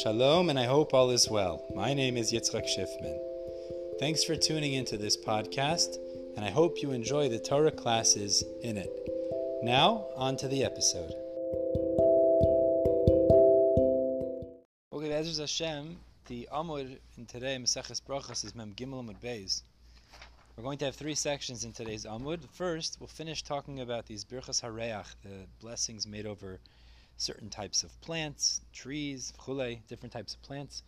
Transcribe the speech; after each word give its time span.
Shalom, 0.00 0.48
and 0.48 0.58
I 0.58 0.64
hope 0.64 0.94
all 0.94 1.10
is 1.10 1.28
well. 1.28 1.66
My 1.74 1.92
name 1.92 2.16
is 2.16 2.32
Yitzchak 2.32 2.64
Schiffman. 2.64 3.18
Thanks 4.00 4.24
for 4.24 4.34
tuning 4.34 4.72
into 4.72 4.96
this 4.96 5.18
podcast, 5.18 5.98
and 6.34 6.46
I 6.46 6.50
hope 6.50 6.80
you 6.80 6.92
enjoy 6.92 7.28
the 7.28 7.38
Torah 7.38 7.70
classes 7.70 8.42
in 8.62 8.78
it. 8.78 8.90
Now, 9.62 10.06
on 10.16 10.38
to 10.38 10.48
the 10.48 10.64
episode. 10.64 11.12
Okay, 14.94 15.10
Bezos 15.10 15.38
Hashem, 15.38 15.98
the 16.26 16.48
Amud 16.50 16.96
in 17.18 17.26
today, 17.26 17.58
Maseches 17.58 18.00
Brachas, 18.00 18.46
is 18.46 18.54
Mem 18.54 18.72
Gimel 18.72 19.04
Amud 19.04 19.20
Beis. 19.22 19.60
We're 20.56 20.64
going 20.64 20.78
to 20.78 20.86
have 20.86 20.96
three 20.96 21.14
sections 21.14 21.64
in 21.64 21.72
today's 21.72 22.06
Amud. 22.06 22.48
First, 22.54 22.96
we'll 22.98 23.08
finish 23.08 23.42
talking 23.42 23.80
about 23.80 24.06
these 24.06 24.24
Birchas 24.24 24.62
Hareach, 24.62 25.14
the 25.22 25.46
blessings 25.60 26.06
made 26.06 26.24
over 26.24 26.60
certain 27.16 27.50
types 27.50 27.82
of 27.82 28.00
plants, 28.00 28.60
trees, 28.72 29.32
chule, 29.38 29.80
different 29.88 30.12
types 30.12 30.34
of 30.34 30.42
plants. 30.42 30.82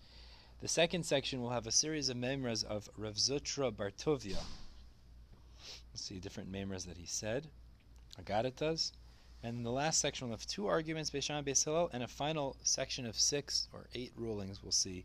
The 0.60 0.68
second 0.68 1.04
section 1.04 1.42
will 1.42 1.50
have 1.50 1.66
a 1.66 1.72
series 1.72 2.08
of 2.08 2.16
memras 2.16 2.64
of 2.64 2.88
Rav 2.96 3.14
Zutra 3.14 3.70
Bartovia. 3.70 4.42
See 5.94 6.18
different 6.18 6.50
memras 6.50 6.86
that 6.86 6.96
he 6.96 7.06
said. 7.06 7.48
Agadat 8.20 8.56
does. 8.56 8.92
And 9.42 9.58
in 9.58 9.62
the 9.62 9.70
last 9.70 10.00
section, 10.00 10.26
we'll 10.26 10.38
have 10.38 10.46
two 10.46 10.66
arguments, 10.66 11.10
Beishan 11.10 11.44
Beis 11.44 11.90
and 11.92 12.02
a 12.02 12.08
final 12.08 12.56
section 12.62 13.04
of 13.04 13.18
six 13.18 13.68
or 13.72 13.86
eight 13.94 14.12
rulings 14.16 14.62
we'll 14.62 14.72
see 14.72 15.04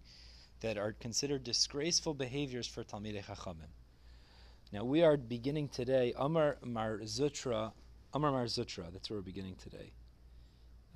that 0.61 0.77
are 0.77 0.93
considered 0.93 1.43
disgraceful 1.43 2.13
behaviors 2.13 2.67
for 2.67 2.83
Talmidei 2.83 3.23
Chachamim. 3.23 3.71
Now 4.71 4.83
we 4.83 5.03
are 5.03 5.17
beginning 5.17 5.69
today 5.69 6.13
Amar 6.15 6.57
Mar 6.63 6.99
Zutra, 6.99 7.73
Amar 8.13 8.31
Mar 8.31 8.45
Zutra. 8.45 8.91
That's 8.91 9.09
where 9.09 9.19
we're 9.19 9.23
beginning 9.23 9.55
today. 9.55 9.91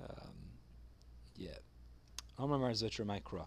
Um, 0.02 0.34
yeah. 1.36 1.58
Amar 2.38 2.58
Mar 2.58 2.70
Zutra 2.70 3.04
Mikra. 3.04 3.46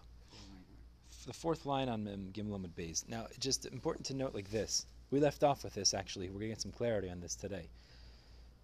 The 1.26 1.32
fourth 1.32 1.66
line 1.66 1.88
on 1.88 2.08
um, 2.08 2.28
Gimel 2.32 2.58
Amud. 2.58 3.08
Now, 3.08 3.26
just 3.38 3.66
important 3.66 4.06
to 4.06 4.14
note 4.14 4.34
like 4.34 4.50
this. 4.50 4.86
We 5.10 5.20
left 5.20 5.44
off 5.44 5.64
with 5.64 5.74
this 5.74 5.94
actually. 5.94 6.28
We're 6.28 6.40
going 6.40 6.50
to 6.50 6.54
get 6.54 6.62
some 6.62 6.72
clarity 6.72 7.10
on 7.10 7.20
this 7.20 7.34
today. 7.34 7.68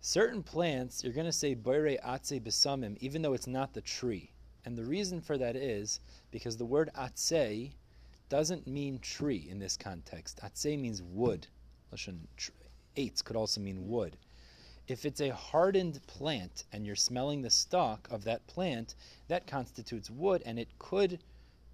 Certain 0.00 0.42
plants, 0.42 1.02
you're 1.02 1.14
going 1.14 1.26
to 1.26 1.32
say 1.32 1.54
Boire 1.54 1.98
Atse 2.04 2.40
Besamim, 2.42 2.96
even 3.00 3.22
though 3.22 3.32
it's 3.32 3.46
not 3.46 3.72
the 3.72 3.80
tree. 3.80 4.30
And 4.64 4.76
the 4.76 4.84
reason 4.84 5.20
for 5.20 5.38
that 5.38 5.56
is 5.56 6.00
because 6.30 6.56
the 6.56 6.64
word 6.64 6.90
Atse 6.94 7.72
doesn't 8.28 8.66
mean 8.66 8.98
tree 8.98 9.46
in 9.50 9.58
this 9.58 9.76
context. 9.76 10.40
Atse 10.42 10.78
means 10.78 11.02
wood. 11.02 11.46
Lashon 11.92 12.18
eitz 12.96 13.22
could 13.22 13.36
also 13.36 13.60
mean 13.60 13.88
wood. 13.88 14.16
If 14.86 15.06
it's 15.06 15.20
a 15.20 15.30
hardened 15.30 16.00
plant 16.06 16.64
and 16.72 16.84
you're 16.84 16.96
smelling 16.96 17.42
the 17.42 17.50
stalk 17.50 18.06
of 18.10 18.24
that 18.24 18.46
plant, 18.46 18.94
that 19.28 19.46
constitutes 19.46 20.10
wood 20.10 20.42
and 20.44 20.58
it 20.58 20.68
could 20.78 21.20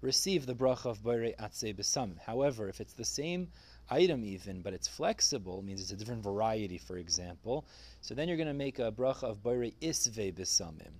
receive 0.01 0.45
the 0.45 0.55
bracha 0.55 0.85
of 0.85 1.03
Boire 1.03 1.35
Atse 1.37 1.75
Besam. 1.75 2.17
However, 2.25 2.69
if 2.69 2.81
it's 2.81 2.93
the 2.93 3.05
same 3.05 3.49
item 3.89 4.23
even, 4.23 4.61
but 4.61 4.73
it's 4.73 4.87
flexible, 4.87 5.61
means 5.61 5.81
it's 5.81 5.91
a 5.91 5.95
different 5.95 6.23
variety, 6.23 6.77
for 6.77 6.97
example, 6.97 7.65
so 7.99 8.15
then 8.15 8.27
you're 8.27 8.37
going 8.37 8.47
to 8.47 8.53
make 8.53 8.79
a 8.79 8.91
bracha 8.91 9.23
of 9.23 9.43
Boire 9.43 9.73
Isve 9.81 10.33
Besamim, 10.33 10.93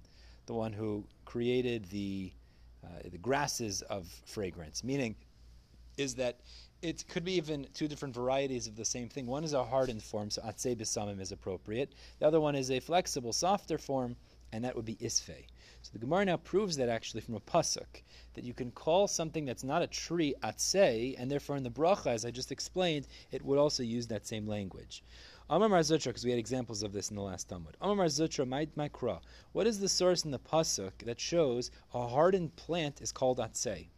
the 0.45 0.53
one 0.53 0.73
who 0.73 1.05
created 1.25 1.85
the 1.85 2.31
uh, 2.83 3.09
the 3.11 3.17
grasses 3.17 3.83
of 3.83 4.07
fragrance, 4.25 4.83
meaning 4.83 5.15
is 5.97 6.15
that 6.15 6.39
it 6.81 7.07
could 7.07 7.23
be 7.23 7.33
even 7.33 7.67
two 7.73 7.87
different 7.87 8.15
varieties 8.15 8.65
of 8.65 8.75
the 8.75 8.85
same 8.85 9.07
thing. 9.07 9.27
One 9.27 9.43
is 9.43 9.53
a 9.53 9.63
hardened 9.63 10.01
form, 10.01 10.31
so 10.31 10.41
atzei 10.41 10.75
besamim 10.75 11.21
is 11.21 11.31
appropriate. 11.31 11.93
The 12.19 12.27
other 12.27 12.41
one 12.41 12.55
is 12.55 12.71
a 12.71 12.79
flexible, 12.79 13.33
softer 13.33 13.77
form, 13.77 14.15
and 14.51 14.65
that 14.65 14.75
would 14.75 14.85
be 14.85 14.95
isfei. 14.95 15.45
So 15.83 15.91
the 15.93 15.99
Gemara 15.99 16.25
now 16.25 16.37
proves 16.37 16.77
that 16.77 16.89
actually 16.89 17.21
from 17.21 17.35
a 17.35 17.39
pasuk 17.39 18.01
that 18.33 18.43
you 18.43 18.53
can 18.53 18.71
call 18.71 19.07
something 19.07 19.45
that's 19.45 19.63
not 19.63 19.83
a 19.83 19.87
tree 19.87 20.33
atzei, 20.43 21.15
and 21.17 21.29
therefore 21.29 21.55
in 21.55 21.63
the 21.63 21.69
bracha, 21.69 22.07
as 22.07 22.25
I 22.25 22.31
just 22.31 22.51
explained, 22.51 23.07
it 23.31 23.43
would 23.45 23.59
also 23.59 23.83
use 23.83 24.07
that 24.07 24.25
same 24.25 24.47
language. 24.47 25.03
Amar 25.49 25.69
Mar 25.69 25.79
Zutra, 25.81 26.05
because 26.05 26.25
we 26.25 26.31
had 26.31 26.39
examples 26.39 26.81
of 26.81 26.93
this 26.93 27.09
in 27.09 27.15
the 27.15 27.21
last 27.21 27.49
Talmud. 27.49 27.77
Amar 27.81 27.95
Mar 27.95 28.05
Zutra, 28.07 28.45
Mikra. 28.45 29.19
What 29.51 29.67
is 29.67 29.79
the 29.79 29.89
source 29.89 30.25
in 30.25 30.31
the 30.31 30.39
pasuk 30.39 30.93
that 31.05 31.19
shows 31.19 31.69
a 31.93 32.07
hardened 32.07 32.55
plant 32.55 33.01
is 33.01 33.11
called 33.11 33.37
atzei? 33.37 33.89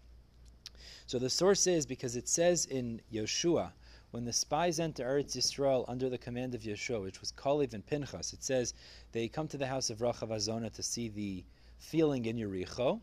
So 1.05 1.19
the 1.19 1.29
source 1.29 1.67
is 1.67 1.85
because 1.85 2.15
it 2.15 2.29
says 2.29 2.65
in 2.65 3.01
Yoshua, 3.11 3.73
when 4.11 4.23
the 4.25 4.31
spies 4.31 4.79
enter 4.79 5.03
Eretz 5.03 5.35
Yisrael 5.35 5.83
under 5.87 6.07
the 6.07 6.17
command 6.17 6.55
of 6.55 6.61
Yeshua, 6.61 7.01
which 7.01 7.19
was 7.19 7.31
Kalev 7.33 7.73
and 7.73 7.85
Pinchas, 7.85 8.31
it 8.31 8.43
says 8.43 8.73
they 9.11 9.27
come 9.27 9.47
to 9.49 9.57
the 9.57 9.67
house 9.67 9.89
of 9.89 9.99
Rachav 9.99 10.29
Azona 10.29 10.71
to 10.71 10.81
see 10.81 11.09
the 11.09 11.43
feeling 11.77 12.25
in 12.25 12.37
Yericho. 12.37 13.01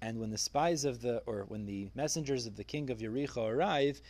And 0.00 0.18
when 0.18 0.30
the 0.30 0.38
spies 0.38 0.84
of 0.84 1.00
the, 1.00 1.18
or 1.26 1.44
when 1.44 1.66
the 1.66 1.90
messengers 1.94 2.46
of 2.46 2.56
the 2.56 2.64
king 2.64 2.90
of 2.90 2.98
Yericho 2.98 3.48
arrive, 3.48 4.00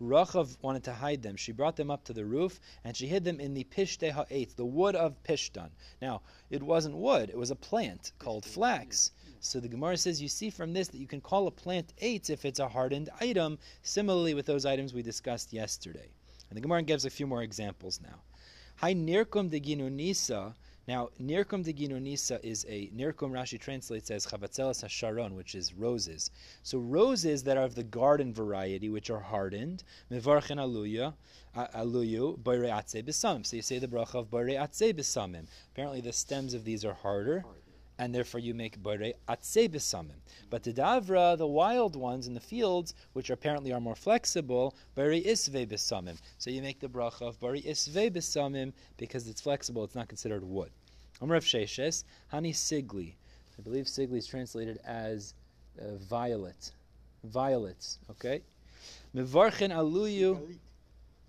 Rachav 0.00 0.62
wanted 0.62 0.84
to 0.84 0.92
hide 0.92 1.22
them. 1.22 1.36
She 1.36 1.52
brought 1.52 1.76
them 1.76 1.90
up 1.90 2.04
to 2.04 2.12
the 2.12 2.24
roof, 2.24 2.60
and 2.84 2.96
she 2.96 3.08
hid 3.08 3.24
them 3.24 3.40
in 3.40 3.54
the 3.54 3.64
pishtei 3.64 4.12
ha'etz, 4.12 4.54
the 4.54 4.64
wood 4.64 4.94
of 4.94 5.22
pishtan. 5.22 5.70
Now, 6.00 6.22
it 6.48 6.62
wasn't 6.62 6.96
wood; 6.96 7.28
it 7.28 7.36
was 7.36 7.50
a 7.50 7.56
plant 7.56 8.12
called 8.18 8.46
flax. 8.46 9.10
So 9.40 9.60
the 9.60 9.68
Gemara 9.68 9.96
says 9.96 10.20
you 10.20 10.28
see 10.28 10.50
from 10.50 10.72
this 10.72 10.88
that 10.88 10.98
you 10.98 11.06
can 11.06 11.20
call 11.20 11.46
a 11.46 11.52
plant 11.52 11.92
eitz 12.02 12.28
if 12.28 12.44
it's 12.44 12.58
a 12.58 12.68
hardened 12.68 13.08
item, 13.20 13.58
similarly 13.82 14.34
with 14.34 14.46
those 14.46 14.66
items 14.66 14.92
we 14.92 15.02
discussed 15.02 15.52
yesterday. 15.52 16.08
And 16.50 16.56
the 16.56 16.60
Gemara 16.60 16.82
gives 16.82 17.04
a 17.04 17.10
few 17.10 17.26
more 17.26 17.42
examples 17.42 18.00
now. 18.02 18.20
Hi 18.76 18.94
nirkum 18.94 19.48
de 19.48 19.60
ginunisa. 19.60 20.54
Now, 20.88 21.10
nirkum 21.22 21.62
de 21.62 21.72
ginunisa 21.72 22.40
is 22.42 22.66
a 22.68 22.88
nirkum. 22.88 23.30
Rashi 23.30 23.60
translates 23.60 24.10
as 24.10 24.26
chavatzelas 24.26 24.82
hasharon, 24.84 25.32
which 25.32 25.54
is 25.54 25.72
roses. 25.72 26.30
So 26.64 26.78
roses 26.78 27.44
that 27.44 27.56
are 27.56 27.64
of 27.64 27.76
the 27.76 27.84
garden 27.84 28.34
variety, 28.34 28.88
which 28.88 29.08
are 29.08 29.20
hardened, 29.20 29.84
mevarchen 30.10 30.58
aluya, 30.58 31.14
aluyu, 31.56 32.38
boire 32.38 32.70
atze 32.70 33.04
besamim. 33.04 33.46
So 33.46 33.54
you 33.54 33.62
say 33.62 33.78
the 33.78 33.86
bracha 33.86 34.16
of 34.16 34.30
boire 34.30 34.58
atze 34.58 34.92
besamim. 34.92 35.46
Apparently, 35.72 36.00
the 36.00 36.12
stems 36.12 36.54
of 36.54 36.64
these 36.64 36.84
are 36.84 36.94
harder 36.94 37.44
and 37.98 38.14
therefore 38.14 38.40
you 38.40 38.54
make 38.54 38.78
bore 38.82 38.96
atse 39.28 39.68
besamim. 39.68 40.20
But 40.50 40.62
the 40.62 40.72
davra, 40.72 41.36
the 41.36 41.46
wild 41.46 41.96
ones 41.96 42.26
in 42.26 42.34
the 42.34 42.40
fields, 42.40 42.94
which 43.12 43.30
apparently 43.30 43.72
are 43.72 43.80
more 43.80 43.96
flexible, 43.96 44.74
bore 44.94 45.10
isve 45.10 45.66
besamim. 45.66 46.18
So 46.38 46.50
you 46.50 46.62
make 46.62 46.80
the 46.80 46.88
bracha 46.88 47.22
of 47.22 47.40
bore 47.40 47.54
isve 47.54 48.10
besamim 48.12 48.72
because 48.96 49.28
it's 49.28 49.40
flexible, 49.40 49.84
it's 49.84 49.94
not 49.94 50.08
considered 50.08 50.44
wood. 50.44 50.70
Amrav 51.20 51.42
Sheshes, 51.42 52.04
Hani 52.32 52.52
Sigli. 52.54 53.14
I 53.58 53.62
believe 53.62 53.86
Sigli 53.86 54.18
is 54.18 54.26
translated 54.26 54.78
as 54.84 55.34
uh, 55.80 55.96
violet. 55.96 56.70
Violets, 57.24 57.98
okay? 58.10 58.42
Mevarchen 59.14 59.70
aluyu. 59.72 60.56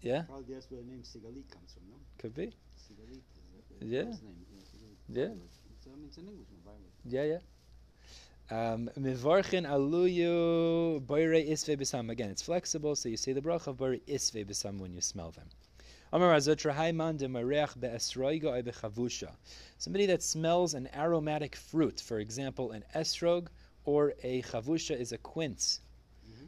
Yeah? 0.02 0.22
Probably 0.24 0.54
that's 0.54 0.70
where 0.70 0.82
the 0.82 0.88
name 0.88 1.02
Sigalit 1.02 1.50
comes 1.52 1.74
from, 1.74 1.84
no? 1.90 1.96
Could 2.20 2.36
be. 2.36 2.54
Sigalit 2.78 3.20
is 3.20 3.80
the 3.80 3.86
Yeah. 3.86 4.04
name. 4.04 4.16
Yeah. 5.12 5.28
Mean, 6.00 6.08
it's 6.08 6.18
an 6.18 6.30
English. 6.30 6.48
Yeah, 7.04 7.24
yeah. 7.24 7.40
Um, 8.52 8.90
Mevarchin 8.98 9.68
aluyu 9.68 11.06
boire 11.06 11.46
isve 11.46 11.78
besam. 11.78 12.10
Again, 12.10 12.30
it's 12.30 12.42
flexible, 12.42 12.96
so 12.96 13.10
you 13.10 13.18
say 13.18 13.34
the 13.34 13.42
bracha 13.42 13.68
of 13.68 13.78
boire 13.78 14.00
isve 14.08 14.46
besam 14.46 14.80
when 14.80 14.94
you 14.94 15.02
smell 15.02 15.32
them. 15.32 15.50
Amar 16.14 16.34
Azotra 16.34 16.74
Haiman 16.74 17.18
de 17.18 17.28
Mareach 17.28 17.78
be'esroiga 17.78 18.64
bechavusha. 18.64 19.32
Somebody 19.78 20.06
that 20.06 20.24
smells 20.24 20.74
an 20.74 20.88
aromatic 20.96 21.58
fruit, 21.58 22.00
for 22.00 22.20
example, 22.20 22.72
an 22.72 22.86
esrog 22.96 23.48
or 23.84 24.14
a 24.24 24.42
chavusha 24.44 24.98
is 24.98 25.12
a 25.12 25.18
quince. 25.18 25.82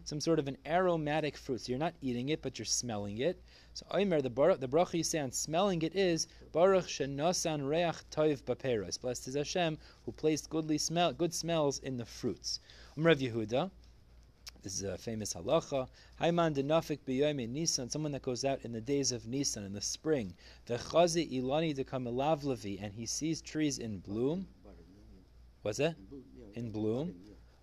Some 0.05 0.21
sort 0.21 0.39
of 0.39 0.47
an 0.47 0.57
aromatic 0.65 1.35
fruit. 1.35 1.61
So 1.61 1.71
you're 1.71 1.79
not 1.79 1.93
eating 2.01 2.29
it, 2.29 2.41
but 2.41 2.57
you're 2.57 2.65
smelling 2.65 3.17
it. 3.17 3.43
So 3.73 3.85
Omer, 3.91 4.21
the, 4.21 4.29
bar- 4.29 4.57
the 4.57 4.67
bracha 4.67 4.95
you 4.95 5.03
say 5.03 5.19
on 5.19 5.31
smelling 5.31 5.81
it 5.81 5.95
is 5.95 6.27
Baruch 6.51 6.87
shenosan 6.87 7.67
reach 7.67 7.95
toiv 8.11 8.43
baperos. 8.43 8.99
Blessed 8.99 9.29
is 9.29 9.35
Hashem 9.35 9.77
who 10.05 10.11
placed 10.11 10.49
goodly 10.49 10.77
smell, 10.77 11.13
good 11.13 11.33
smells 11.33 11.79
in 11.79 11.97
the 11.97 12.05
fruits. 12.05 12.59
Umrav 12.97 13.17
Yehuda. 13.19 13.71
This 14.61 14.75
is 14.75 14.83
a 14.83 14.97
famous 14.97 15.33
halacha. 15.33 15.87
Haiman 16.19 16.53
denafik 16.53 16.99
b'yomi 17.07 17.49
Nisan, 17.49 17.89
someone 17.89 18.11
that 18.11 18.21
goes 18.21 18.43
out 18.45 18.59
in 18.63 18.71
the 18.73 18.81
days 18.81 19.11
of 19.11 19.25
Nisan 19.25 19.63
in 19.63 19.73
the 19.73 19.81
spring. 19.81 20.33
V'chazi 20.67 21.31
ilani 21.31 21.73
dekamelavlevi, 21.75 22.77
and 22.83 22.93
he 22.93 23.05
sees 23.05 23.41
trees 23.41 23.79
in 23.79 23.99
bloom. 23.99 24.47
Was 24.63 24.75
yeah, 24.77 25.63
What's 25.63 25.77
that? 25.79 25.95
yeah. 25.97 26.05
Bo- 26.11 26.23
yeah, 26.37 26.59
In 26.59 26.71
bloom? 26.71 27.15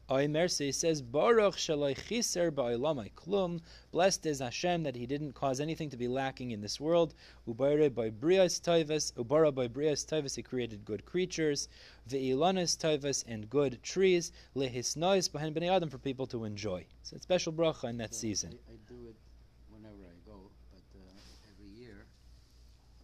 Budding, 0.09 0.35
yeah. 0.35 0.41
Oimer, 0.41 0.51
so 0.51 0.65
he 0.65 0.73
says, 0.73 1.03
Baruch 1.03 1.57
shaloi 1.57 1.97
chiser 2.09 2.51
ba'ilamai 2.51 3.13
klum. 3.15 3.61
Blessed 3.91 4.27
is 4.27 4.41
Hashem 4.41 4.83
that 4.85 4.97
he 4.97 5.07
didn't 5.07 5.33
cause 5.35 5.61
anything 5.61 5.91
to 5.91 5.97
be 5.97 6.09
lacking 6.09 6.51
in 6.51 6.61
this 6.61 6.81
world. 6.81 7.15
Ubare 7.49 7.95
by 7.95 8.11
brias 8.11 8.61
toivas, 8.61 9.13
ubara 9.15 9.55
by 9.55 9.69
brias 9.69 10.05
toivas, 10.07 10.37
he 10.37 10.43
created 10.43 10.85
good 10.85 11.05
creatures. 11.05 11.69
Ve'ilanis 12.09 12.77
toivas, 12.77 13.25
and 13.27 13.49
good 13.51 13.83
trees. 13.83 14.33
Lehisnois 14.57 15.31
behind 15.31 15.55
bnei 15.55 15.71
adam 15.71 15.89
for 15.89 15.99
people 15.99 16.27
to 16.27 16.45
enjoy. 16.45 16.87
So 17.03 17.17
it's 17.17 17.25
special 17.25 17.53
bracha 17.53 17.89
in 17.89 17.99
that 17.99 18.15
season. 18.15 18.59
I, 18.69 18.73
I 18.73 18.77
do 18.89 19.09
it 19.09 19.17
whenever 19.71 20.05
I 20.05 20.17
go, 20.27 20.51
but 20.73 20.83
uh, 20.99 21.53
every 21.53 21.71
year, 21.71 22.07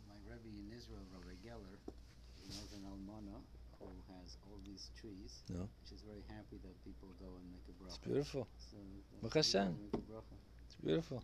my 0.09 0.15
Rebbe 0.29 0.49
in 0.59 0.77
Israel, 0.77 1.05
Rabbi 1.12 1.37
Geller, 1.47 1.79
he 2.43 2.49
knows 2.49 2.73
an 2.75 2.85
almana 2.85 3.41
who 3.79 3.89
has 4.21 4.37
all 4.47 4.59
these 4.65 4.91
trees. 5.01 5.33
No. 5.50 5.69
She's 5.88 6.02
very 6.02 6.23
happy 6.29 6.58
that 6.62 6.85
people 6.85 7.08
go 7.20 7.26
and 7.37 7.52
make 7.52 7.64
a 7.69 7.73
bracha. 7.82 7.88
It's 7.88 7.99
beautiful. 7.99 8.49
So 8.58 8.76
Baruch 9.20 9.35
that's 9.35 9.55
why 9.55 9.61
we 9.61 9.67
Hashem. 9.67 9.79
make 9.82 9.94
a 9.94 10.12
bracha. 10.12 10.37
It's 10.67 10.76
beautiful. 10.76 11.23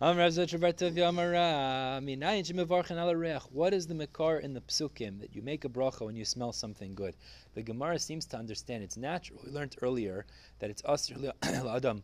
Am 0.00 0.16
Rav 0.16 0.32
Zutra 0.32 0.60
bar 0.60 0.72
Tovia 0.72 1.08
Amar 1.10 1.30
Rav, 1.30 2.02
minayin 2.02 2.42
shemevarchen 2.44 2.98
ala 3.00 3.16
reach. 3.16 3.42
What 3.52 3.72
is 3.72 3.86
the 3.86 3.94
makar 3.94 4.38
in 4.40 4.52
the 4.52 4.60
psukim 4.62 5.20
that 5.20 5.32
you 5.32 5.42
make 5.42 5.64
a 5.64 5.68
bracha 5.68 6.04
when 6.04 6.16
you 6.16 6.24
smell 6.24 6.52
something 6.52 6.94
good? 6.96 7.14
The 7.54 7.62
Gemara 7.62 8.00
seems 8.00 8.26
to 8.26 8.36
understand 8.36 8.82
it's 8.82 8.96
natural. 8.96 9.40
We 9.46 9.52
learned 9.52 9.76
earlier 9.80 10.26
that 10.58 10.70
it's 10.70 10.82
asr 10.82 11.32
adam 11.42 12.02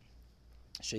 It's 0.80 0.92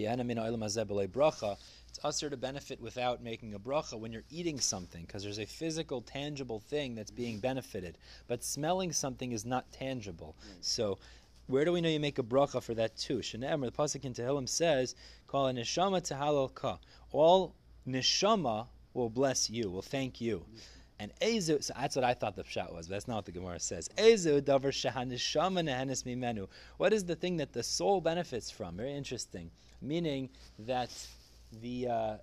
asr 2.03 2.29
to 2.29 2.37
benefit 2.37 2.81
without 2.81 3.23
making 3.23 3.53
a 3.53 3.59
bracha 3.59 3.97
when 3.97 4.11
you're 4.11 4.23
eating 4.29 4.59
something 4.59 5.05
because 5.05 5.23
there's 5.23 5.39
a 5.39 5.45
physical, 5.45 6.01
tangible 6.01 6.59
thing 6.59 6.95
that's 6.95 7.11
being 7.11 7.39
benefited. 7.39 7.97
But 8.27 8.43
smelling 8.43 8.91
something 8.91 9.31
is 9.31 9.45
not 9.45 9.71
tangible. 9.71 10.35
So 10.61 10.99
where 11.47 11.65
do 11.65 11.71
we 11.71 11.81
know 11.81 11.89
you 11.89 11.99
make 11.99 12.19
a 12.19 12.23
bracha 12.23 12.61
for 12.61 12.75
that 12.75 12.95
too? 12.95 13.19
Shne'emar, 13.19 13.65
the 13.65 13.71
pasuk 13.71 14.05
in 14.05 14.13
Tehillim 14.13 14.47
says, 14.47 14.95
"Call 15.27 15.47
a 15.47 15.53
neshama 15.53 16.01
tahalal 16.01 16.53
ka." 16.53 16.77
All 17.11 17.55
neshama 17.87 18.67
will 18.93 19.09
bless 19.09 19.49
you, 19.49 19.71
will 19.71 19.81
thank 19.81 20.21
you. 20.21 20.45
And 20.99 21.11
ezu, 21.21 21.63
so 21.63 21.73
that's 21.75 21.95
what 21.95 22.03
I 22.03 22.13
thought 22.13 22.35
the 22.35 22.43
pshat 22.43 22.73
was, 22.73 22.87
but 22.87 22.95
that's 22.95 23.07
not 23.07 23.15
what 23.15 23.25
the 23.25 23.31
Gemara 23.31 23.59
says. 23.59 23.89
Ezu 23.97 24.41
davar 24.41 24.71
shehaneshama 24.71 25.63
nehenes 25.63 26.03
mimenu. 26.03 26.49
What 26.77 26.91
is 26.93 27.05
the 27.05 27.15
thing 27.15 27.37
that 27.37 27.53
the 27.53 27.63
soul 27.63 28.01
benefits 28.01 28.51
from? 28.51 28.75
Very 28.75 28.93
interesting. 28.93 29.49
Meaning 29.81 30.29
that 30.59 30.89
the 31.61 31.87
uh, 31.87 32.17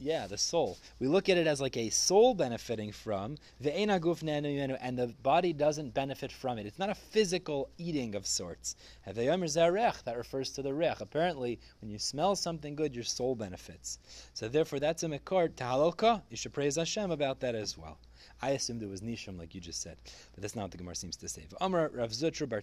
yeah, 0.00 0.26
the 0.26 0.38
soul. 0.38 0.78
We 0.98 1.08
look 1.08 1.28
at 1.28 1.36
it 1.36 1.46
as 1.46 1.60
like 1.60 1.76
a 1.76 1.90
soul 1.90 2.34
benefiting 2.34 2.90
from 2.90 3.36
ve'ena 3.62 4.00
guf 4.00 4.22
nehenu 4.22 4.78
and 4.80 4.98
the 4.98 5.08
body 5.22 5.52
doesn't 5.52 5.92
benefit 5.92 6.32
from 6.32 6.58
it. 6.58 6.64
It's 6.64 6.78
not 6.78 6.88
a 6.88 6.94
physical 6.94 7.68
eating 7.76 8.14
of 8.14 8.26
sorts. 8.26 8.76
That 9.04 10.14
refers 10.16 10.50
to 10.52 10.62
the 10.62 10.72
rech. 10.72 11.00
Apparently, 11.00 11.60
when 11.82 11.90
you 11.90 11.98
smell 11.98 12.34
something 12.34 12.74
good, 12.74 12.94
your 12.94 13.04
soul 13.04 13.34
benefits. 13.34 13.98
So 14.32 14.48
therefore, 14.48 14.80
that's 14.80 15.02
a 15.02 15.08
mekar 15.08 15.50
tahalolka. 15.50 16.22
You 16.30 16.36
should 16.36 16.54
praise 16.54 16.76
Hashem 16.76 17.10
about 17.10 17.40
that 17.40 17.54
as 17.54 17.76
well. 17.76 17.98
I 18.40 18.50
assumed 18.50 18.82
it 18.82 18.88
was 18.88 19.02
nisham, 19.02 19.38
like 19.38 19.54
you 19.54 19.60
just 19.60 19.82
said, 19.82 19.98
but 20.32 20.40
that's 20.40 20.56
not 20.56 20.62
what 20.62 20.70
the 20.70 20.78
Gemara 20.78 20.94
seems 20.94 21.16
to 21.16 21.28
say. 21.28 21.44
Amar 21.60 21.90
Rav 21.92 22.10
Zutra 22.10 22.48
Bar 22.48 22.62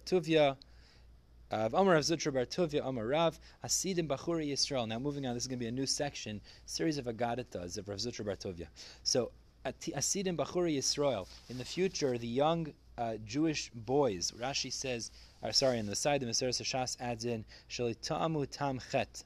Of 1.50 1.72
Amar 1.72 1.94
Rav 1.94 2.02
Zutra 2.02 2.32
Bar 2.32 2.44
Tuvia 2.44 2.86
Amar 2.86 3.06
Rav 3.06 3.40
Hasidim 3.62 4.06
Bachuri 4.06 4.50
Yisrael. 4.50 4.86
Now 4.86 4.98
moving 4.98 5.24
on, 5.24 5.32
this 5.32 5.44
is 5.44 5.48
going 5.48 5.58
to 5.58 5.64
be 5.64 5.68
a 5.68 5.72
new 5.72 5.86
section, 5.86 6.42
series 6.66 6.98
of 6.98 7.06
agadatas 7.06 7.78
of 7.78 7.88
Rav 7.88 7.96
Zutra 7.96 8.26
Bar 8.26 8.36
Tuvia. 8.36 8.66
So 9.02 9.30
Hasidim 9.64 10.36
Bachuri 10.36 10.76
Yisrael. 10.76 11.26
In 11.48 11.56
the 11.56 11.64
future, 11.64 12.18
the 12.18 12.26
young 12.26 12.74
uh, 12.98 13.14
Jewish 13.24 13.70
boys. 13.74 14.30
Rashi 14.32 14.70
says, 14.70 15.10
uh, 15.42 15.50
sorry, 15.50 15.78
on 15.78 15.86
the 15.86 15.96
side, 15.96 16.20
the 16.20 16.26
Mesores 16.26 16.60
Hashas 16.60 16.98
adds 17.00 17.24
in 17.24 17.46
Shalitamu 17.70 18.46
Tam 18.50 18.78
Chet 18.90 19.24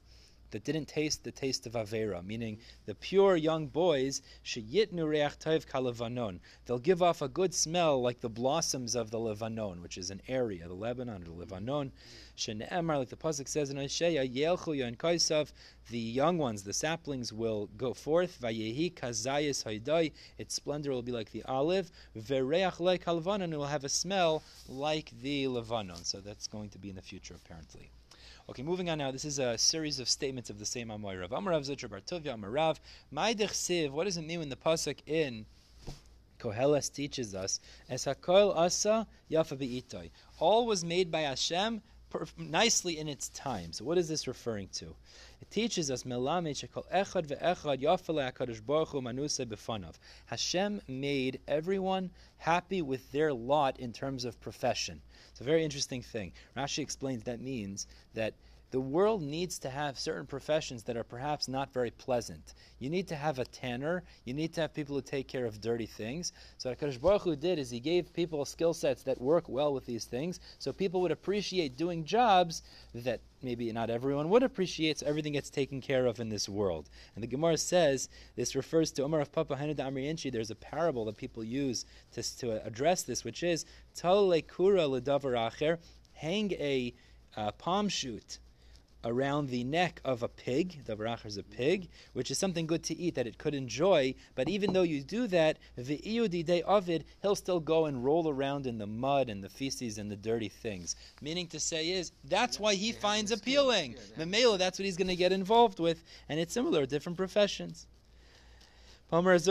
that 0.52 0.64
didn't 0.64 0.86
taste 0.86 1.24
the 1.24 1.32
taste 1.32 1.66
of 1.66 1.72
Avera, 1.72 2.24
meaning 2.24 2.58
the 2.86 2.94
pure 2.94 3.36
young 3.36 3.66
boys, 3.66 4.22
sheyitnu 4.44 5.08
reach 5.08 5.38
tov 5.38 5.66
kalavanon. 5.66 6.38
They'll 6.64 6.78
give 6.78 7.02
off 7.02 7.20
a 7.20 7.28
good 7.28 7.52
smell 7.52 8.00
like 8.00 8.20
the 8.20 8.28
blossoms 8.28 8.94
of 8.94 9.10
the 9.10 9.18
Levanon, 9.18 9.82
which 9.82 9.98
is 9.98 10.10
an 10.10 10.22
area, 10.28 10.68
the 10.68 10.74
Lebanon 10.74 11.24
the 11.24 11.30
Levanon. 11.30 11.90
Shene'emar, 12.36 12.98
like 12.98 13.08
the 13.08 13.16
pasuk 13.16 13.48
says 13.48 13.70
in 13.70 13.78
Isaiah, 13.78 14.26
Yelchu 14.26 14.76
yon 14.76 14.94
kaisav, 14.94 15.52
the 15.90 15.98
young 15.98 16.38
ones, 16.38 16.62
the 16.62 16.72
saplings 16.72 17.32
will 17.32 17.68
go 17.76 17.92
forth. 17.94 18.38
Vayehi 18.40 18.92
kazayis 18.94 19.64
haidai, 19.64 20.12
its 20.38 20.54
splendor 20.54 20.90
will 20.90 21.02
be 21.02 21.12
like 21.12 21.30
the 21.32 21.42
olive. 21.44 21.90
Vereach 22.16 22.78
like 22.80 23.04
kalavanon, 23.04 23.52
it 23.52 23.56
will 23.56 23.66
have 23.66 23.84
a 23.84 23.88
smell 23.88 24.42
like 24.68 25.10
the 25.22 25.48
Levanon. 25.48 26.04
So 26.04 26.20
that's 26.20 26.46
going 26.46 26.70
to 26.70 26.78
be 26.78 26.90
in 26.90 26.96
the 26.96 27.02
future, 27.02 27.34
apparently. 27.34 27.90
Okay, 28.52 28.62
moving 28.62 28.90
on 28.90 28.98
now. 28.98 29.10
This 29.10 29.24
is 29.24 29.38
a 29.38 29.56
series 29.56 29.98
of 29.98 30.10
statements 30.10 30.50
of 30.50 30.58
the 30.58 30.66
same 30.66 30.88
Amoy 30.88 31.18
Rav. 31.18 31.30
Amarav 31.30 31.62
Zutra 31.62 31.88
Bar 31.88 32.00
Tovia 32.00 32.36
Amarav. 32.36 32.76
Siv. 33.10 33.90
What 33.92 34.04
does 34.04 34.18
it 34.18 34.26
mean 34.26 34.40
when 34.40 34.50
the 34.50 34.56
pasuk 34.56 34.98
in 35.06 35.46
Koheles 36.38 36.92
teaches 36.92 37.34
us 37.34 37.60
as 37.88 38.04
Hakol 38.04 38.54
Asa 38.54 39.06
Yafa 39.30 39.56
Be'itoi? 39.56 40.10
All 40.38 40.66
was 40.66 40.84
made 40.84 41.10
by 41.10 41.20
Hashem 41.20 41.80
nicely 42.36 42.98
in 42.98 43.08
its 43.08 43.30
time. 43.30 43.72
So 43.72 43.86
what 43.86 43.96
is 43.96 44.06
this 44.06 44.28
referring 44.28 44.68
to? 44.74 44.94
It 45.40 45.50
teaches 45.50 45.90
us. 45.90 46.02
Hashem 50.26 50.80
made 50.88 51.40
everyone 51.48 52.10
happy 52.36 52.82
with 52.82 53.12
their 53.12 53.32
lot 53.32 53.80
in 53.80 53.92
terms 53.94 54.24
of 54.26 54.40
profession. 54.42 55.00
It's 55.42 55.48
a 55.48 55.50
very 55.50 55.64
interesting 55.64 56.02
thing. 56.02 56.30
Rashi 56.56 56.84
explains 56.84 57.24
that 57.24 57.40
means 57.40 57.88
that 58.14 58.32
the 58.72 58.80
world 58.80 59.22
needs 59.22 59.58
to 59.58 59.68
have 59.68 59.98
certain 59.98 60.26
professions 60.26 60.82
that 60.84 60.96
are 60.96 61.04
perhaps 61.04 61.46
not 61.46 61.74
very 61.74 61.90
pleasant. 61.90 62.54
You 62.78 62.88
need 62.88 63.06
to 63.08 63.14
have 63.14 63.38
a 63.38 63.44
tanner. 63.44 64.02
You 64.24 64.32
need 64.32 64.54
to 64.54 64.62
have 64.62 64.72
people 64.72 64.96
who 64.96 65.02
take 65.02 65.28
care 65.28 65.44
of 65.44 65.60
dirty 65.60 65.84
things. 65.84 66.32
So 66.56 66.70
what 66.70 66.80
Hakadosh 66.80 66.98
Baruch 66.98 67.22
Hu 67.22 67.36
did 67.36 67.58
is 67.58 67.70
He 67.70 67.80
gave 67.80 68.14
people 68.14 68.42
skill 68.46 68.72
sets 68.72 69.02
that 69.02 69.20
work 69.20 69.46
well 69.46 69.74
with 69.74 69.84
these 69.84 70.06
things, 70.06 70.40
so 70.58 70.72
people 70.72 71.02
would 71.02 71.10
appreciate 71.10 71.76
doing 71.76 72.06
jobs 72.06 72.62
that 72.94 73.20
maybe 73.42 73.70
not 73.72 73.90
everyone 73.90 74.30
would 74.30 74.42
appreciate. 74.42 75.00
So 75.00 75.06
everything 75.06 75.34
gets 75.34 75.50
taken 75.50 75.82
care 75.82 76.06
of 76.06 76.18
in 76.18 76.30
this 76.30 76.48
world. 76.48 76.88
And 77.14 77.22
the 77.22 77.28
Gemara 77.28 77.58
says 77.58 78.08
this 78.36 78.56
refers 78.56 78.90
to 78.92 79.02
Omar 79.02 79.20
of 79.20 79.32
Papa 79.32 79.54
Hanuda 79.54 79.80
Amriyenchi. 79.80 80.32
There's 80.32 80.50
a 80.50 80.54
parable 80.54 81.04
that 81.04 81.18
people 81.18 81.44
use 81.44 81.84
to, 82.12 82.38
to 82.38 82.64
address 82.64 83.02
this, 83.02 83.22
which 83.22 83.42
is 83.42 83.66
Tal 83.94 84.28
lekura 84.28 84.88
ledavar 84.88 85.34
acher, 85.34 85.76
hang 86.14 86.52
a 86.52 86.94
uh, 87.36 87.50
palm 87.52 87.90
shoot 87.90 88.38
around 89.04 89.48
the 89.48 89.64
neck 89.64 90.00
of 90.04 90.22
a 90.22 90.28
pig, 90.28 90.84
the 90.84 90.96
barach 90.96 91.26
is 91.26 91.36
a 91.36 91.42
pig, 91.42 91.88
which 92.12 92.30
is 92.30 92.38
something 92.38 92.66
good 92.66 92.82
to 92.84 92.96
eat 92.96 93.14
that 93.14 93.26
it 93.26 93.38
could 93.38 93.54
enjoy. 93.54 94.14
But 94.34 94.48
even 94.48 94.72
though 94.72 94.82
you 94.82 95.02
do 95.02 95.26
that, 95.28 95.58
the 95.76 96.00
day 96.42 96.62
Ovid, 96.62 97.04
he'll 97.20 97.34
still 97.34 97.60
go 97.60 97.86
and 97.86 98.04
roll 98.04 98.28
around 98.28 98.66
in 98.66 98.78
the 98.78 98.86
mud 98.86 99.28
and 99.28 99.42
the 99.42 99.48
feces 99.48 99.98
and 99.98 100.10
the 100.10 100.16
dirty 100.16 100.48
things. 100.48 100.96
Meaning 101.20 101.48
to 101.48 101.60
say 101.60 101.90
is 101.90 102.12
that's 102.24 102.60
why 102.60 102.74
he 102.74 102.92
finds 102.92 103.32
appealing. 103.32 103.96
They 104.16 104.24
that's 104.56 104.78
what 104.78 104.86
he's 104.86 104.96
going 104.96 105.08
to 105.08 105.16
get 105.16 105.32
involved 105.32 105.80
with, 105.80 106.04
and 106.28 106.38
it's 106.38 106.54
similar, 106.54 106.86
different 106.86 107.16
professions. 107.18 107.86
When 109.12 109.26
you 109.26 109.42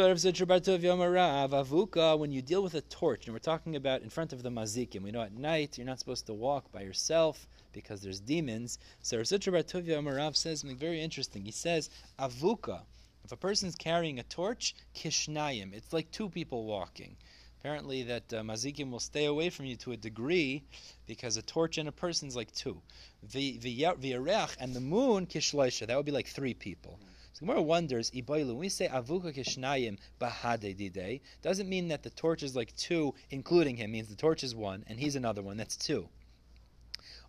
deal 2.41 2.63
with 2.63 2.73
a 2.73 2.81
torch, 2.89 3.27
and 3.27 3.33
we're 3.35 3.37
talking 3.37 3.75
about 3.75 4.01
in 4.01 4.09
front 4.09 4.33
of 4.33 4.41
the 4.41 4.49
mazikim, 4.49 5.03
we 5.03 5.11
know 5.11 5.21
at 5.21 5.37
night 5.37 5.77
you're 5.77 5.85
not 5.85 5.99
supposed 5.99 6.25
to 6.25 6.33
walk 6.33 6.71
by 6.71 6.81
yourself 6.81 7.45
because 7.71 8.01
there's 8.01 8.19
demons. 8.19 8.79
So 9.03 9.17
Rav 9.17 9.27
Zitr 9.27 9.51
Bar 9.51 9.61
Tov 9.61 9.85
Yomer 9.85 10.35
says 10.35 10.61
something 10.61 10.79
very 10.79 10.99
interesting. 10.99 11.45
He 11.45 11.51
says, 11.51 11.91
Avuka, 12.17 12.81
if 13.23 13.31
a 13.31 13.37
person's 13.37 13.75
carrying 13.75 14.17
a 14.17 14.23
torch, 14.23 14.73
Kishnayim, 14.95 15.73
it's 15.73 15.93
like 15.93 16.09
two 16.09 16.29
people 16.29 16.65
walking. 16.65 17.15
Apparently, 17.59 18.01
that 18.01 18.33
uh, 18.33 18.41
mazikim 18.41 18.89
will 18.89 18.99
stay 18.99 19.25
away 19.25 19.51
from 19.51 19.67
you 19.67 19.75
to 19.75 19.91
a 19.91 19.97
degree 19.97 20.63
because 21.05 21.37
a 21.37 21.43
torch 21.43 21.77
and 21.77 21.87
a 21.87 21.91
person's 21.91 22.35
like 22.35 22.51
two. 22.55 22.81
The 23.31 23.59
V'yarech 23.59 24.57
and 24.59 24.75
the 24.75 24.81
moon, 24.81 25.27
Kishloisha, 25.27 25.85
that 25.85 25.95
would 25.95 26.07
be 26.07 26.11
like 26.11 26.25
three 26.25 26.55
people. 26.55 26.97
Gemara 27.41 27.63
wonders, 27.63 28.11
Ibailu, 28.11 28.49
when 28.49 28.57
we 28.57 28.69
say 28.69 28.87
avuka 28.87 29.33
kishnayim 29.33 29.97
bahade 30.19 30.93
dide, 30.93 31.21
doesn't 31.41 31.67
mean 31.67 31.87
that 31.87 32.03
the 32.03 32.11
torch 32.11 32.43
is 32.43 32.55
like 32.55 32.75
two, 32.75 33.15
including 33.31 33.77
him, 33.77 33.91
means 33.91 34.09
the 34.09 34.15
torch 34.15 34.43
is 34.43 34.53
one, 34.53 34.83
and 34.87 34.99
he's 34.99 35.15
another 35.15 35.41
one, 35.41 35.57
that's 35.57 35.75
two. 35.75 36.07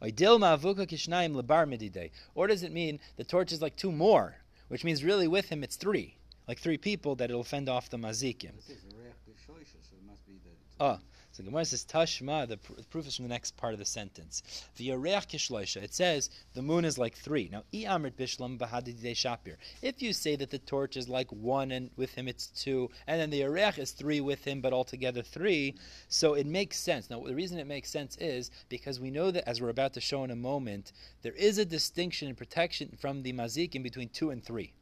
Oidilma 0.03 0.59
avuka 0.59 0.87
kishnayim 0.87 1.35
lebar 1.35 1.67
medide. 1.67 2.11
Or 2.35 2.47
does 2.47 2.63
it 2.63 2.73
mean 2.73 3.01
the 3.17 3.25
torch 3.25 3.53
is 3.53 3.63
like 3.63 3.75
two 3.75 3.91
more, 3.91 4.37
which 4.69 4.85
means 4.85 5.03
really 5.03 5.29
with 5.29 5.49
him 5.49 5.65
it's 5.65 5.77
three, 5.77 6.19
like 6.47 6.59
three 6.59 6.77
people 6.77 7.15
that 7.17 7.31
it'll 7.31 7.43
fend 7.43 7.71
off 7.71 7.89
the 7.89 7.97
mazikim. 7.97 8.55
This 8.57 8.69
is 8.69 8.85
a 8.85 8.97
reach 8.99 9.67
so 9.73 9.97
it 9.97 10.07
must 10.07 10.27
be 10.27 10.35
that 10.45 10.51
it's 10.51 10.77
Oh, 10.79 10.99
so 11.43 11.51
Gemara 11.51 11.65
says 11.65 11.85
Tashma. 11.85 12.47
The, 12.47 12.57
pr- 12.57 12.75
the 12.75 12.85
proof 12.85 13.07
is 13.07 13.17
from 13.17 13.25
the 13.25 13.29
next 13.31 13.57
part 13.57 13.73
of 13.73 13.79
the 13.79 13.85
sentence. 13.85 14.43
V'yareach 14.79 15.29
kishloisha. 15.29 15.83
It 15.83 15.93
says 15.93 16.31
the 16.55 16.63
moon 16.63 16.85
is 16.85 16.99
like 16.99 17.17
three. 17.17 17.49
Now, 17.51 17.65
i'amrit 17.73 18.13
bishlam 18.13 18.59
shapir. 18.59 19.57
If 19.83 20.03
you 20.03 20.13
say 20.13 20.37
that 20.37 20.51
the 20.51 20.59
torch 20.59 20.97
is 20.97 21.09
like 21.09 21.33
one 21.33 21.73
and 21.73 21.91
with 21.97 22.15
him 22.15 22.29
it's 22.29 22.47
two, 22.47 22.91
and 23.07 23.21
then 23.21 23.31
the 23.31 23.41
yareach 23.41 23.79
is 23.79 23.91
three 23.91 24.21
with 24.21 24.45
him, 24.45 24.61
but 24.61 24.73
altogether 24.73 25.23
three, 25.23 25.75
so 26.09 26.35
it 26.35 26.47
makes 26.47 26.79
sense. 26.79 27.11
Now, 27.11 27.21
the 27.21 27.35
reason 27.35 27.59
it 27.59 27.67
makes 27.67 27.91
sense 27.91 28.17
is 28.19 28.51
because 28.69 29.01
we 29.01 29.11
know 29.11 29.31
that, 29.31 29.49
as 29.49 29.61
we're 29.61 29.69
about 29.69 29.95
to 29.95 30.01
show 30.01 30.23
in 30.25 30.31
a 30.31 30.37
moment, 30.37 30.93
there 31.23 31.33
is 31.33 31.59
a 31.59 31.65
distinction 31.65 32.29
and 32.29 32.37
protection 32.37 32.97
from 33.01 33.23
the 33.23 33.33
mazikim 33.33 33.83
between 33.83 34.11
two 34.11 34.31
and 34.31 34.45
three. 34.45 34.73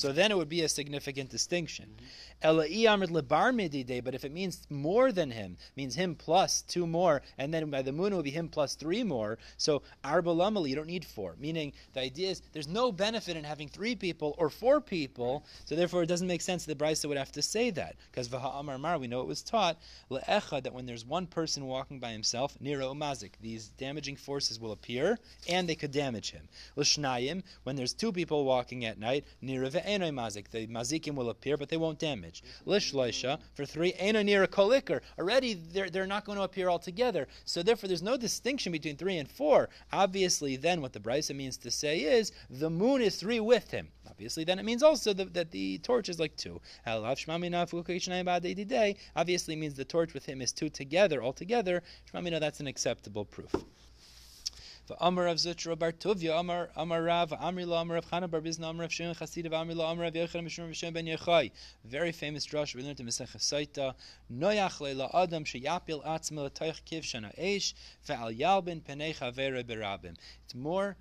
So 0.00 0.12
then 0.12 0.30
it 0.30 0.36
would 0.38 0.48
be 0.48 0.62
a 0.62 0.68
significant 0.68 1.28
distinction. 1.28 1.86
Mm-hmm. 1.94 2.48
Ela'i 2.48 2.84
amrit 2.84 3.10
lebar 3.10 3.52
midide, 3.52 4.02
but 4.02 4.14
if 4.14 4.24
it 4.24 4.32
means 4.32 4.66
more 4.70 5.12
than 5.12 5.30
him, 5.30 5.58
means 5.76 5.94
him 5.94 6.14
plus 6.14 6.62
two 6.62 6.86
more, 6.86 7.20
and 7.36 7.52
then 7.52 7.68
by 7.68 7.82
the 7.82 7.92
moon 7.92 8.14
it 8.14 8.16
would 8.16 8.24
be 8.24 8.30
him 8.30 8.48
plus 8.48 8.74
three 8.74 9.02
more. 9.02 9.36
So 9.58 9.82
arba 10.02 10.30
lamali, 10.30 10.70
you 10.70 10.76
don't 10.76 10.86
need 10.86 11.04
four. 11.04 11.36
Meaning 11.38 11.74
the 11.92 12.00
idea 12.00 12.30
is 12.30 12.40
there's 12.52 12.66
no 12.66 12.92
benefit 12.92 13.36
in 13.36 13.44
having 13.44 13.68
three 13.68 13.94
people 13.94 14.34
or 14.38 14.48
four 14.48 14.80
people. 14.80 15.44
So 15.66 15.76
therefore, 15.76 16.02
it 16.02 16.06
doesn't 16.06 16.26
make 16.26 16.40
sense. 16.40 16.64
The 16.64 16.74
brisa 16.74 17.06
would 17.06 17.18
have 17.18 17.32
to 17.32 17.42
say 17.42 17.68
that 17.70 17.96
because 18.10 18.30
v'ha'amar 18.30 18.80
mar, 18.80 18.98
we 18.98 19.06
know 19.06 19.20
it 19.20 19.26
was 19.26 19.42
taught 19.42 19.78
le'echa 20.10 20.62
that 20.62 20.72
when 20.72 20.86
there's 20.86 21.04
one 21.04 21.26
person 21.26 21.66
walking 21.66 21.98
by 21.98 22.12
himself, 22.12 22.56
nira 22.62 22.84
umazik, 22.84 23.32
these 23.42 23.68
damaging 23.76 24.16
forces 24.16 24.58
will 24.58 24.72
appear 24.72 25.18
and 25.46 25.68
they 25.68 25.74
could 25.74 25.90
damage 25.90 26.30
him. 26.30 26.48
L'shnayim, 26.76 27.42
when 27.64 27.76
there's 27.76 27.92
two 27.92 28.12
people 28.12 28.46
walking 28.46 28.86
at 28.86 28.98
night, 28.98 29.26
nira 29.42 29.70
mazik, 29.98 30.48
the 30.50 30.66
mazikim 30.66 31.14
will 31.14 31.30
appear 31.30 31.56
but 31.56 31.68
they 31.68 31.76
won't 31.76 31.98
damage. 31.98 32.42
Lishloisha, 32.66 33.38
for 33.54 33.64
three, 33.64 33.92
eno 33.94 34.22
nira 34.22 34.46
kolikar, 34.46 35.00
already 35.18 35.54
they're, 35.54 35.90
they're 35.90 36.06
not 36.06 36.24
going 36.24 36.38
to 36.38 36.44
appear 36.44 36.68
altogether. 36.68 37.26
So 37.44 37.62
therefore, 37.62 37.88
there's 37.88 38.02
no 38.02 38.16
distinction 38.16 38.72
between 38.72 38.96
three 38.96 39.18
and 39.18 39.30
four. 39.30 39.68
Obviously, 39.92 40.56
then 40.56 40.80
what 40.80 40.92
the 40.92 41.00
brisa 41.00 41.34
means 41.34 41.56
to 41.58 41.70
say 41.70 42.00
is 42.00 42.32
the 42.48 42.70
moon 42.70 43.02
is 43.02 43.16
three 43.16 43.40
with 43.40 43.70
him. 43.70 43.88
Obviously, 44.08 44.44
then 44.44 44.58
it 44.58 44.64
means 44.64 44.82
also 44.82 45.12
that, 45.12 45.34
that 45.34 45.50
the 45.50 45.78
torch 45.78 46.08
is 46.08 46.20
like 46.20 46.36
two. 46.36 46.60
Obviously, 46.86 47.38
means 49.56 49.74
the 49.74 49.84
torch 49.84 50.14
with 50.14 50.26
him 50.26 50.42
is 50.42 50.52
two 50.52 50.68
together, 50.68 51.22
altogether. 51.22 51.82
Shmamina, 52.12 52.40
that's 52.40 52.60
an 52.60 52.66
acceptable 52.66 53.24
proof. 53.24 53.54
Amar 55.00 55.26
of 55.28 55.36
Zutra 55.38 55.78
bar 55.78 55.92
Tuvia, 55.92 56.38
Amar 56.38 56.70
Amar 56.76 57.02
Rav, 57.02 57.30
Amri 57.30 57.66
La 57.66 57.80
Amar 57.80 57.98
of 57.98 58.10
Chana 58.10 58.30
bar 58.30 58.40
Bizna, 58.40 58.70
Amar 58.70 58.86
of 58.86 58.92
Shimon 58.92 59.14
Chasid 59.14 59.46
of 59.46 59.52
Amri 59.52 59.74
La 59.74 59.90
Amar 59.90 60.06
of 60.06 60.14
Yechon 60.14 60.44
Mishum 60.44 60.70
Mishum 60.70 60.92
ben 60.92 61.06
Yechai. 61.06 61.50
Very 61.84 62.12
famous 62.12 62.46
drush 62.46 62.74
we 62.74 62.82
learned 62.82 63.00
in 63.00 63.06
Mesech 63.06 63.36
Saita. 63.36 63.94
Noyach 64.32 64.80
leila 64.80 65.10
Adam 65.14 65.44
sheyapil 65.44 66.04
atzmel 66.04 66.50
toich 66.50 66.82
kiv 66.82 67.02
shana 67.02 67.38
eish 67.38 67.74
ve'al 68.06 68.36
yalbin 68.36 68.82
penei 68.82 69.14
chavere 69.14 69.62
berabim. 69.62 70.16
It's 70.44 70.54
more 70.54 70.96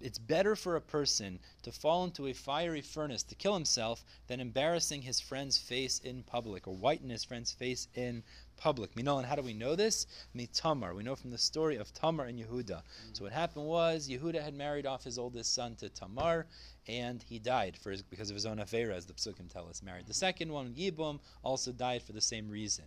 it's 0.00 0.18
better 0.18 0.56
for 0.56 0.76
a 0.76 0.80
person 0.80 1.38
to 1.62 1.72
fall 1.72 2.04
into 2.04 2.26
a 2.26 2.32
fiery 2.32 2.80
furnace 2.80 3.22
to 3.24 3.34
kill 3.34 3.54
himself 3.54 4.04
than 4.26 4.40
embarrassing 4.40 5.02
his 5.02 5.20
friend's 5.20 5.58
face 5.58 5.98
in 6.00 6.22
public 6.22 6.66
or 6.66 6.74
whiten 6.74 7.10
his 7.10 7.24
friend's 7.24 7.52
face 7.52 7.88
in 7.94 8.22
public. 8.56 8.94
Minol, 8.94 9.18
and 9.18 9.26
how 9.26 9.34
do 9.34 9.42
we 9.42 9.52
know 9.52 9.74
this? 9.74 10.06
Tamar. 10.52 10.94
We 10.94 11.02
know 11.02 11.16
from 11.16 11.30
the 11.30 11.38
story 11.38 11.76
of 11.76 11.92
Tamar 11.92 12.26
and 12.26 12.38
Yehuda. 12.38 12.82
So 13.12 13.24
what 13.24 13.32
happened 13.32 13.66
was 13.66 14.08
Yehuda 14.08 14.42
had 14.42 14.54
married 14.54 14.86
off 14.86 15.04
his 15.04 15.18
oldest 15.18 15.54
son 15.54 15.74
to 15.76 15.88
Tamar, 15.88 16.46
and 16.86 17.22
he 17.22 17.38
died 17.38 17.76
for 17.76 17.90
his, 17.90 18.02
because 18.02 18.30
of 18.30 18.34
his 18.34 18.46
own 18.46 18.60
affair, 18.60 18.92
as 18.92 19.06
the 19.06 19.14
psukim 19.14 19.52
tell 19.52 19.68
us. 19.68 19.82
Married 19.82 20.06
the 20.06 20.14
second 20.14 20.52
one, 20.52 20.74
Yibum, 20.74 21.18
also 21.42 21.72
died 21.72 22.02
for 22.02 22.12
the 22.12 22.20
same 22.20 22.48
reason. 22.48 22.84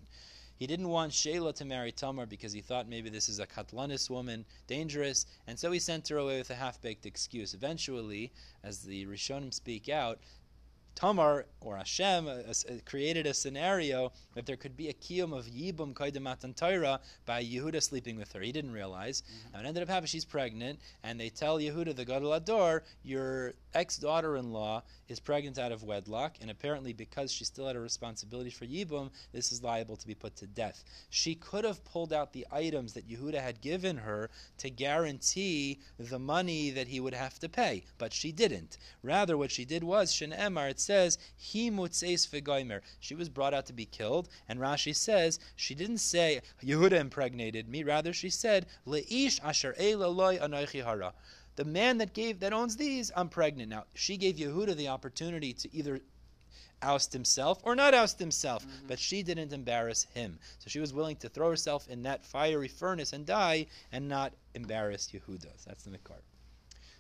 He 0.58 0.68
didn't 0.68 0.88
want 0.88 1.12
Sheila 1.14 1.52
to 1.54 1.66
marry 1.66 1.92
Tamar 1.92 2.26
because 2.26 2.54
he 2.54 2.62
thought 2.62 2.88
maybe 2.88 3.10
this 3.10 3.28
is 3.28 3.40
a 3.40 3.46
Katlanis 3.46 4.10
woman, 4.10 4.46
dangerous, 4.68 5.26
and 5.48 5.60
so 5.60 5.72
he 5.72 5.80
sent 5.80 6.08
her 6.08 6.18
away 6.18 6.38
with 6.38 6.50
a 6.50 6.56
half 6.56 6.82
baked 6.82 7.06
excuse. 7.06 7.54
Eventually, 7.54 8.32
as 8.64 8.82
the 8.82 9.06
Rishonim 9.06 9.54
speak 9.54 9.90
out, 9.90 10.20
Tamar 10.96 11.46
or 11.60 11.78
Hashem 11.78 12.30
created 12.86 13.28
a 13.28 13.34
scenario 13.34 14.12
that 14.34 14.46
there 14.46 14.56
could 14.56 14.78
be 14.78 14.88
a 14.88 14.94
kiyum 14.94 15.38
of 15.38 15.46
Yibum 15.46 15.94
Kaidamatan 15.94 16.56
Torah 16.56 17.00
by 17.26 17.44
Yehuda 17.44 17.84
sleeping 17.84 18.16
with 18.18 18.32
her. 18.34 18.40
He 18.40 18.52
didn't 18.52 18.72
realize. 18.72 19.22
Mm-hmm. 19.22 19.56
And 19.56 19.66
it 19.66 19.68
ended 19.68 19.84
up 19.84 19.90
happening, 19.90 20.08
she's 20.08 20.26
pregnant, 20.26 20.80
and 21.04 21.20
they 21.20 21.30
tell 21.30 21.60
Yehuda, 21.60 21.96
the 21.96 22.06
Gadol 22.06 22.34
Ador, 22.34 22.84
your 23.04 23.54
ex 23.74 23.98
daughter 23.98 24.38
in 24.38 24.54
law 24.54 24.84
is 25.08 25.20
pregnant 25.20 25.60
out 25.60 25.72
of 25.72 25.84
wedlock, 25.84 26.38
and 26.42 26.50
apparently 26.50 26.94
because 26.94 27.32
she 27.32 27.44
still 27.46 27.68
had 27.68 27.76
a 27.76 27.80
responsibility 27.80 28.50
for 28.50 28.66
Yibum, 28.66 29.12
this 29.34 29.52
is 29.52 29.62
liable 29.62 29.98
to 29.98 30.08
be 30.08 30.16
put 30.16 30.36
to 30.38 30.48
death. 30.48 30.84
She 31.10 31.36
could 31.36 31.66
have 31.66 31.84
pulled 31.84 32.14
out 32.14 32.34
the 32.34 32.48
items 32.52 32.94
that 32.94 33.08
Yehuda 33.08 33.42
had 33.42 33.62
given 33.62 33.98
her 33.98 34.30
to 34.60 34.70
guarantee 34.70 35.80
the 36.00 36.20
money 36.20 36.70
that 36.72 36.88
he 36.88 37.00
would 37.00 37.14
have 37.14 37.38
to 37.40 37.50
pay, 37.50 37.84
but 37.98 38.14
she 38.14 38.32
didn't. 38.32 38.78
Rather, 39.04 39.38
what 39.38 39.52
she 39.52 39.66
did 39.66 39.84
was, 39.84 40.14
Shin 40.14 40.32
Emar, 40.32 40.70
it 40.70 40.80
says, 40.86 41.18
He 41.36 41.72
mutzeis 41.72 42.28
v'goimer. 42.28 42.82
She 43.00 43.16
was 43.16 43.30
brought 43.30 43.54
out 43.54 43.66
to 43.68 43.74
be 43.74 43.86
killed, 43.86 44.30
and 44.48 44.60
Rashi 44.60 44.96
says, 44.96 45.40
she 45.56 45.76
didn't 45.76 45.98
say, 45.98 46.42
Yehuda 46.64 47.00
impregnated 47.00 47.68
me, 47.68 47.84
rather 47.84 48.14
she 48.14 48.30
said, 48.30 48.66
Le'ish 48.86 49.40
asher 49.44 49.74
anoichi 49.80 50.84
hara 50.84 51.14
the 51.56 51.66
man 51.66 51.98
that 51.98 52.14
gave 52.14 52.40
that 52.42 52.54
owns 52.54 52.76
these, 52.76 53.12
I'm 53.16 53.30
pregnant. 53.30 53.70
Now 53.70 53.86
she 53.94 54.18
gave 54.18 54.36
Yehuda 54.36 54.76
the 54.76 54.90
opportunity 54.90 55.54
to 55.54 55.74
either 55.74 56.02
oust 56.82 57.14
himself 57.14 57.62
or 57.64 57.76
not 57.76 57.94
oust 57.94 58.20
himself, 58.20 58.66
mm-hmm. 58.66 58.88
but 58.88 59.00
she 59.00 59.24
didn't 59.24 59.54
embarrass 59.54 60.04
him. 60.14 60.38
So 60.60 60.70
she 60.70 60.80
was 60.80 60.94
willing 60.94 61.16
to 61.18 61.30
throw 61.30 61.50
herself 61.50 61.88
in 61.88 62.04
that 62.04 62.26
fiery 62.26 62.68
furnace 62.68 63.14
and 63.14 63.26
die 63.26 63.68
and 63.92 64.08
not 64.08 64.34
embarrass 64.54 65.10
Yehuda. 65.14 65.52
So 65.58 65.66
that's 65.68 65.84
the 65.84 65.92
Mikar. 65.92 66.20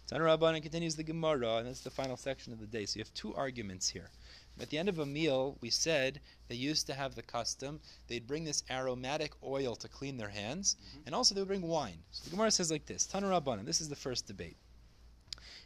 Tanu 0.08 0.22
Rabbanan 0.22 0.62
continues 0.62 0.96
the 0.96 1.04
Gemara, 1.04 1.56
and 1.56 1.68
that's 1.68 1.82
the 1.82 1.90
final 1.90 2.16
section 2.16 2.54
of 2.54 2.60
the 2.60 2.68
day. 2.68 2.86
So 2.86 2.98
you 2.98 3.04
have 3.04 3.14
two 3.16 3.34
arguments 3.34 3.90
here. 3.90 4.12
At 4.60 4.70
the 4.70 4.78
end 4.78 4.88
of 4.88 5.00
a 5.00 5.06
meal, 5.06 5.58
we 5.62 5.72
said 5.72 6.22
they 6.48 6.56
used 6.56 6.86
to 6.88 6.94
have 6.94 7.16
the 7.16 7.24
custom, 7.24 7.80
they'd 8.08 8.28
bring 8.28 8.44
this 8.44 8.64
aromatic 8.70 9.34
oil 9.44 9.76
to 9.76 9.88
clean 9.88 10.18
their 10.18 10.30
hands, 10.30 10.76
mm-hmm. 10.76 11.08
and 11.08 11.16
also 11.16 11.34
they 11.34 11.42
would 11.42 11.48
bring 11.48 11.64
wine. 11.64 12.04
So 12.12 12.24
the 12.24 12.30
Gemara 12.30 12.52
says 12.52 12.70
like 12.70 12.86
this 12.86 13.08
Tanu 13.08 13.32
Rabbanan, 13.32 13.66
this 13.66 13.82
is 13.82 13.90
the 13.90 13.96
first 13.96 14.28
debate. 14.28 14.58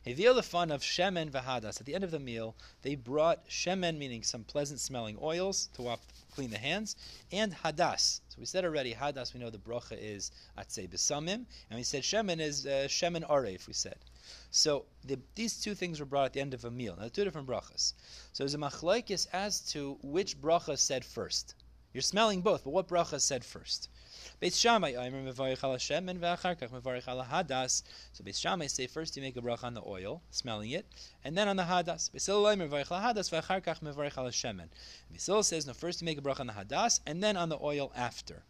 Hevil 0.08 0.34
the 0.34 0.42
fun 0.42 0.72
of 0.72 0.82
shemen 0.82 1.30
vahadas. 1.30 1.82
At 1.82 1.86
the 1.86 1.94
end 1.94 2.06
of 2.06 2.12
the 2.12 2.20
meal, 2.20 2.56
they 2.82 2.96
brought 2.96 3.46
shemen, 3.50 3.98
meaning 3.98 4.24
some 4.24 4.46
pleasant 4.46 4.80
smelling 4.80 5.18
oils 5.22 5.68
to 5.74 5.82
wap, 5.82 6.00
clean 6.34 6.50
the 6.50 6.58
hands, 6.58 6.96
and 7.34 7.54
hadas. 7.54 8.22
So 8.30 8.38
we 8.40 8.46
said 8.46 8.64
already, 8.64 8.94
hadas, 8.94 9.34
we 9.34 9.42
know 9.42 9.50
the 9.50 9.58
bracha 9.58 9.98
is 10.00 10.32
atzei 10.58 10.90
besamim, 10.90 11.46
and 11.70 11.76
we 11.76 11.84
said 11.84 12.04
shemen 12.04 12.40
is 12.40 12.66
uh, 12.66 12.88
shemen 12.88 13.28
aref, 13.30 13.68
we 13.68 13.74
said. 13.74 13.98
So 14.52 14.86
the, 15.06 15.20
these 15.36 15.60
two 15.60 15.76
things 15.76 16.00
were 16.00 16.06
brought 16.06 16.26
at 16.26 16.34
the 16.34 16.42
end 16.42 16.54
of 16.54 16.66
a 16.66 16.72
meal. 16.72 16.98
Now, 17.00 17.08
two 17.08 17.24
different 17.24 17.48
brachas. 17.48 17.94
So 18.34 18.44
there's 18.44 18.54
a 18.54 18.58
machlaikis 18.58 19.28
as 19.34 19.60
to 19.72 19.98
which 20.02 20.40
bracha 20.42 20.78
said 20.78 21.06
first. 21.06 21.56
You're 21.94 22.02
smelling 22.02 22.42
both, 22.42 22.64
but 22.64 22.70
what 22.70 22.88
bracha 22.88 23.20
said 23.20 23.44
first? 23.44 23.90
Beis 24.40 24.60
Shammai, 24.60 24.92
Aimer 24.92 25.24
mevarich 25.24 25.64
al 25.64 25.74
and 25.74 26.22
v'acharkach 26.22 26.70
mevarich 26.70 27.08
al 27.08 27.24
hadas. 27.24 27.82
So 28.14 28.24
Beis 28.24 28.40
Shammai 28.40 28.68
say 28.68 28.86
first 28.86 29.16
you 29.18 29.24
make 29.24 29.36
a 29.36 29.42
bracha 29.42 29.64
on 29.64 29.74
the 29.74 29.82
oil, 29.86 30.22
smelling 30.30 30.70
it, 30.70 30.86
and 31.24 31.36
then 31.36 31.48
on 31.48 31.56
the 31.56 31.64
hadas. 31.64 32.12
Beis 32.12 32.28
Hillel 32.28 32.56
mevarich 32.58 32.92
al 32.92 33.02
hadas, 33.02 33.30
v'acharkach 33.32 33.82
mevarich 33.82 34.18
al 34.18 35.44
says 35.44 35.66
no, 35.66 35.74
first 35.74 36.02
you 36.02 36.06
make 36.06 36.20
a 36.20 36.22
bracha 36.22 36.42
on 36.42 36.48
the 36.48 36.54
hadas, 36.54 37.00
and 37.08 37.24
then 37.24 37.36
on 37.36 37.50
the 37.50 37.58
oil 37.60 37.92
after. 37.96 38.44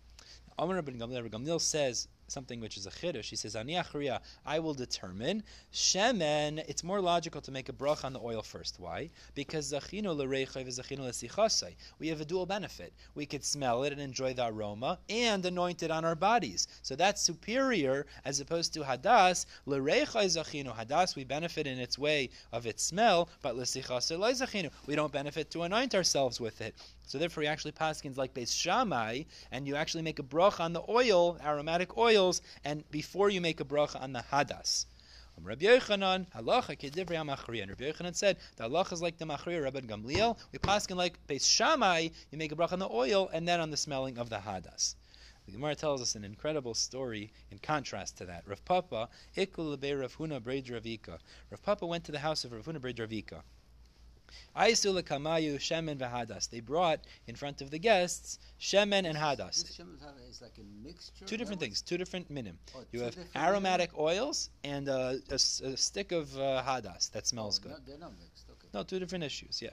Amr 0.58 0.82
Rabban 0.82 1.00
Gamliel 1.00 1.62
says 1.62 2.10
something 2.30 2.60
which 2.60 2.78
is 2.78 2.86
a 2.86 2.92
chiddush. 2.92 3.30
He 3.30 3.36
says, 3.36 3.56
"Ani 3.56 3.74
achriya, 3.74 4.22
I 4.46 4.60
will 4.60 4.74
determine 4.74 5.44
shemen." 5.74 6.64
It's 6.68 6.84
more 6.84 7.02
logical 7.02 7.42
to 7.42 7.52
make 7.52 7.70
a 7.70 7.74
bracha 7.74 8.06
on 8.06 8.14
the 8.14 8.20
oil 8.20 8.42
first. 8.42 8.80
Why? 8.80 9.10
Because 9.36 9.72
zachino 9.72 10.16
l'reichav 10.16 10.68
is 10.68 10.80
zachino 10.80 11.08
l'sichasai. 11.08 11.76
We 12.00 12.08
have 12.10 12.22
a 12.22 12.26
dual 12.26 12.46
benefit. 12.46 12.94
We 13.16 13.26
could 13.26 13.44
smell 13.44 13.84
it 13.84 13.92
and 13.94 14.02
enjoy 14.02 14.34
the 14.34 14.48
aroma, 14.48 15.00
and 15.10 15.46
anoint 15.46 15.84
it 15.84 15.92
on 15.92 16.06
our 16.06 16.16
bodies. 16.16 16.68
So 16.82 16.96
that's 16.96 17.22
superior 17.22 18.06
as 18.26 18.40
opposed 18.40 18.74
to 18.74 18.82
hadas. 18.82 19.46
L'reichai 19.66 20.26
zachino 20.26 20.76
hadas. 20.76 21.16
We 21.16 21.24
benefit 21.24 21.68
in 21.68 21.80
its 21.80 21.98
way 21.98 22.30
of 22.52 22.66
its 22.66 22.84
smell, 22.84 23.30
but 23.42 23.56
l'sichasai 23.56 24.18
zachino. 24.18 24.72
We 24.86 24.96
don't 24.96 25.12
benefit 25.12 25.52
to 25.52 25.64
anoint 25.64 25.96
ourselves 25.96 26.40
with 26.40 26.62
it. 26.62 26.76
So 27.06 27.18
therefore, 27.18 27.42
he 27.42 27.50
actually 27.50 27.72
paskins 27.72 28.18
like 28.18 28.36
Beis 28.36 28.56
Shammai, 28.56 29.24
and 29.52 29.68
you 29.68 29.76
actually 29.76 30.04
make 30.04 30.20
a 30.20 30.24
bracha 30.24 30.60
on 30.60 30.74
the 30.74 30.84
oil, 30.88 31.40
aromatic 31.44 31.98
and 32.64 32.90
before 32.92 33.30
you 33.30 33.42
make 33.42 33.60
a 33.60 33.66
bracha 33.66 34.02
on 34.02 34.14
the 34.14 34.24
hadas. 34.32 34.86
Um, 35.38 35.46
Rabbi 35.46 35.66
Yochanan, 35.66 36.28
halacha 36.36 36.78
kedivrei 36.78 37.18
amachriya. 37.18 37.64
And 37.64 37.70
Rabbi 37.72 37.92
Yochanan 37.92 38.16
said 38.16 38.38
the 38.58 38.66
halacha 38.66 38.94
is 38.94 39.02
like 39.02 39.18
the 39.18 39.26
machriya 39.26 39.64
Rabbi 39.64 39.80
Gamliel. 39.82 40.38
We 40.52 40.60
paskin 40.60 40.96
like 40.96 41.16
Beis 41.28 41.50
Shammai. 41.50 42.10
You 42.32 42.38
make 42.38 42.52
a 42.52 42.56
bracha 42.56 42.74
on 42.74 42.80
the 42.80 42.90
oil 42.90 43.30
and 43.32 43.48
then 43.48 43.60
on 43.60 43.72
the 43.72 43.78
smelling 43.78 44.18
of 44.18 44.30
the 44.30 44.38
hadas. 44.38 44.96
The 45.46 45.54
Gemara 45.54 45.76
tells 45.76 46.02
us 46.02 46.14
an 46.14 46.24
incredible 46.24 46.76
story 46.76 47.32
in 47.50 47.58
contrast 47.58 48.18
to 48.18 48.26
that. 48.26 48.44
Rav 48.48 48.64
Papa, 48.66 49.10
ikul 49.36 49.82
Rav 50.00 50.16
Huna. 50.18 51.20
Rav 51.50 51.64
Papa 51.64 51.86
went 51.88 52.04
to 52.04 52.12
the 52.12 52.20
house 52.20 52.44
of 52.46 52.52
Rav 52.52 52.66
Huna 52.66 52.80
Ravika. 52.80 53.42
Aisula 54.56 55.04
kamayu 55.04 55.56
shemen 55.56 55.98
v'hadas. 55.98 56.50
They 56.50 56.60
brought 56.60 57.00
in 57.28 57.36
front 57.36 57.62
of 57.62 57.72
the 57.72 57.80
guests 57.80 58.40
shemen 58.60 59.06
and 59.06 59.18
hadas. 59.18 59.64
This 59.64 59.78
shemen 59.78 60.30
is 60.30 60.42
like 60.42 60.58
a 60.58 60.86
mixture. 60.86 61.26
Two 61.26 61.38
different 61.38 61.60
things, 61.60 61.82
two 61.82 61.98
different 61.98 62.30
minim. 62.30 62.58
Oh, 62.76 62.84
you 62.92 63.02
have 63.02 63.18
aromatic 63.36 63.92
minim? 63.92 64.06
oils 64.06 64.50
and 64.64 64.88
a, 64.88 65.20
a, 65.30 65.36
a, 65.36 65.78
stick 65.78 66.12
of 66.12 66.36
uh, 66.38 66.64
hadas 66.66 67.12
that 67.12 67.28
smells 67.28 67.60
oh, 67.60 67.64
good. 67.64 67.72
No, 67.72 67.78
they're 67.86 67.98
not 67.98 68.12
mixed. 68.20 68.50
Okay. 68.50 68.68
No, 68.74 68.84
two 68.84 69.00
different 69.00 69.24
issues. 69.24 69.62
Yeah. 69.62 69.72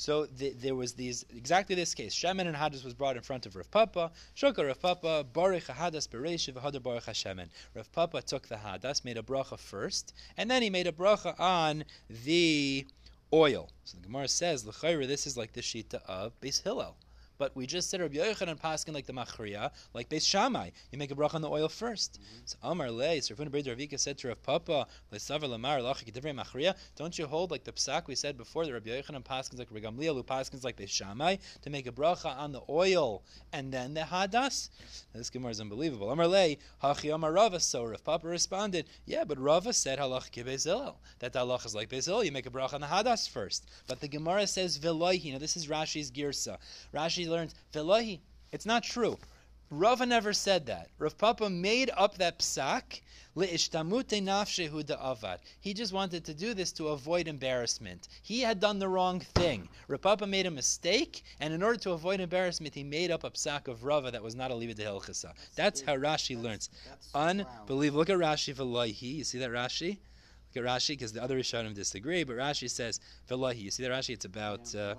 So 0.00 0.24
the, 0.24 0.54
there 0.54 0.74
was 0.74 0.94
these 0.94 1.26
exactly 1.28 1.74
this 1.74 1.94
case. 1.94 2.14
Shemen 2.14 2.46
and 2.46 2.56
Hadas 2.56 2.82
was 2.82 2.94
brought 2.94 3.16
in 3.16 3.22
front 3.22 3.44
of 3.44 3.54
Rav 3.54 3.70
Papa. 3.70 4.10
Shukar 4.34 4.66
Rav 4.66 4.80
Papa 4.80 5.26
Baruch 5.30 5.66
Hadas 5.66 6.08
Bereshiv 6.08 6.54
Hadar 6.54 6.82
Baruch 6.82 7.04
Hashemen. 7.04 7.50
Rav 7.74 7.92
Papa 7.92 8.22
took 8.22 8.48
the 8.48 8.54
Hadas, 8.54 9.04
made 9.04 9.18
a 9.18 9.22
bracha 9.22 9.58
first, 9.58 10.14
and 10.38 10.50
then 10.50 10.62
he 10.62 10.70
made 10.70 10.86
a 10.86 10.92
bracha 10.92 11.38
on 11.38 11.84
the 12.24 12.86
oil. 13.32 13.70
So 13.84 13.96
the 13.96 14.06
Gemara 14.06 14.28
says, 14.28 14.64
this 15.06 15.26
is 15.26 15.36
like 15.36 15.52
the 15.52 15.60
shita 15.60 16.02
of 16.06 16.38
Beis 16.40 16.62
Hillel. 16.62 16.96
But 17.40 17.56
we 17.56 17.66
just 17.66 17.88
said 17.88 18.02
Rabbi 18.02 18.16
Yochanan 18.16 18.60
Paskin 18.60 18.92
like 18.92 19.06
the 19.06 19.14
Machriya, 19.14 19.70
like 19.94 20.10
Beis 20.10 20.26
Shammai. 20.28 20.68
You 20.92 20.98
make 20.98 21.10
a 21.10 21.14
bracha 21.14 21.36
on 21.36 21.40
the 21.40 21.48
oil 21.48 21.68
1st 21.68 22.10
mm-hmm. 22.10 22.40
So 22.44 22.58
Amar 22.62 22.90
Le, 22.90 23.16
Srafun 23.16 23.50
Brid 23.50 23.64
Ravika 23.64 23.98
said 23.98 24.18
to 24.18 24.28
Rav 24.28 24.42
Papa, 24.42 24.86
Lesavar 25.10 25.48
Lamar 25.48 25.78
Lachik 25.78 26.12
Divrei 26.12 26.38
Machriya. 26.38 26.74
Don't 26.96 27.18
you 27.18 27.26
hold 27.26 27.50
like 27.50 27.64
the 27.64 27.72
psak 27.72 28.08
we 28.08 28.14
said 28.14 28.36
before 28.36 28.66
that 28.66 28.74
Rabbi 28.74 28.90
Yochanan 28.90 29.24
Paskins 29.24 29.58
like 29.58 29.68
Rabbi 29.70 29.86
Gamliel, 29.86 30.16
who 30.16 30.22
Paskins 30.22 30.64
like 30.64 30.76
Beis 30.76 30.90
Shammai, 30.90 31.36
to 31.62 31.70
make 31.70 31.86
a 31.86 31.92
bracha 31.92 32.36
on 32.36 32.52
the 32.52 32.60
oil 32.68 33.22
and 33.54 33.72
then 33.72 33.94
the 33.94 34.02
hadas? 34.02 34.68
This 35.14 35.30
Gemara 35.30 35.52
is 35.52 35.62
unbelievable. 35.62 36.10
Amar 36.10 36.28
Le, 36.28 36.56
Hachi 36.84 37.14
Amar 37.14 37.32
Rava. 37.32 37.58
So 37.58 37.84
Rav 37.84 38.04
Papa 38.04 38.28
responded, 38.28 38.84
Yeah, 39.06 39.24
but 39.24 39.38
Rava 39.38 39.72
said 39.72 39.98
halach 39.98 40.30
Beis 40.30 40.64
Hillel. 40.64 41.00
That 41.20 41.32
the 41.32 41.38
halach 41.38 41.64
is 41.64 41.74
like 41.74 41.88
Beis 41.88 42.04
Hillel. 42.04 42.22
You 42.22 42.32
make 42.32 42.44
a 42.44 42.50
bracha 42.50 42.74
on 42.74 42.82
the 42.82 42.86
hadas 42.86 43.26
first. 43.26 43.66
But 43.86 44.00
the 44.00 44.08
Gemara 44.08 44.46
says 44.46 44.78
Veloihi. 44.78 45.32
Now 45.32 45.38
this 45.38 45.56
is 45.56 45.68
Rashi's 45.68 46.10
girsa. 46.10 46.58
Rashi 46.92 47.29
learns 47.30 47.54
Velohi. 47.72 48.20
It's 48.52 48.66
not 48.66 48.82
true. 48.82 49.16
Rava 49.70 50.04
never 50.04 50.32
said 50.32 50.66
that. 50.66 50.90
Rav 50.98 51.16
Papa 51.16 51.48
made 51.48 51.90
up 51.96 52.18
that 52.18 52.40
psak 52.40 53.02
avad. 53.36 55.38
He 55.60 55.72
just 55.72 55.92
wanted 55.92 56.24
to 56.24 56.34
do 56.34 56.54
this 56.54 56.72
to 56.72 56.88
avoid 56.88 57.28
embarrassment. 57.28 58.08
He 58.20 58.40
had 58.40 58.58
done 58.58 58.80
the 58.80 58.88
wrong 58.88 59.20
thing. 59.20 59.68
Rav 59.86 60.00
Papa 60.00 60.26
made 60.26 60.46
a 60.46 60.50
mistake, 60.50 61.22
and 61.38 61.54
in 61.54 61.62
order 61.62 61.78
to 61.78 61.92
avoid 61.92 62.18
embarrassment, 62.18 62.74
he 62.74 62.82
made 62.82 63.12
up 63.12 63.22
a 63.22 63.30
psak 63.30 63.68
of 63.68 63.84
Rava 63.84 64.10
that 64.10 64.22
was 64.22 64.34
not 64.34 64.50
a 64.50 64.54
liva 64.54 64.74
de 64.74 64.84
hilchasa. 64.84 65.32
That's 65.54 65.82
how 65.82 65.96
Rashi 65.96 66.40
learns. 66.40 66.68
Unbelievable. 67.14 68.00
Look 68.00 68.10
at 68.10 68.18
Rashi 68.18 68.52
v'loihi. 68.52 69.18
You 69.18 69.24
see 69.24 69.38
that 69.38 69.50
Rashi? 69.50 69.98
Look 70.54 70.64
at 70.64 70.70
Rashi 70.70 70.90
because 70.90 71.12
the 71.12 71.22
other 71.22 71.38
Rishonim 71.38 71.74
disagree, 71.74 72.24
but 72.24 72.36
Rashi 72.36 72.68
says 72.68 72.98
Velahi. 73.28 73.62
You 73.62 73.70
see 73.70 73.84
that 73.84 73.92
Rashi? 73.92 74.14
It's 74.14 74.24
about 74.24 74.74
uh, 74.74 74.96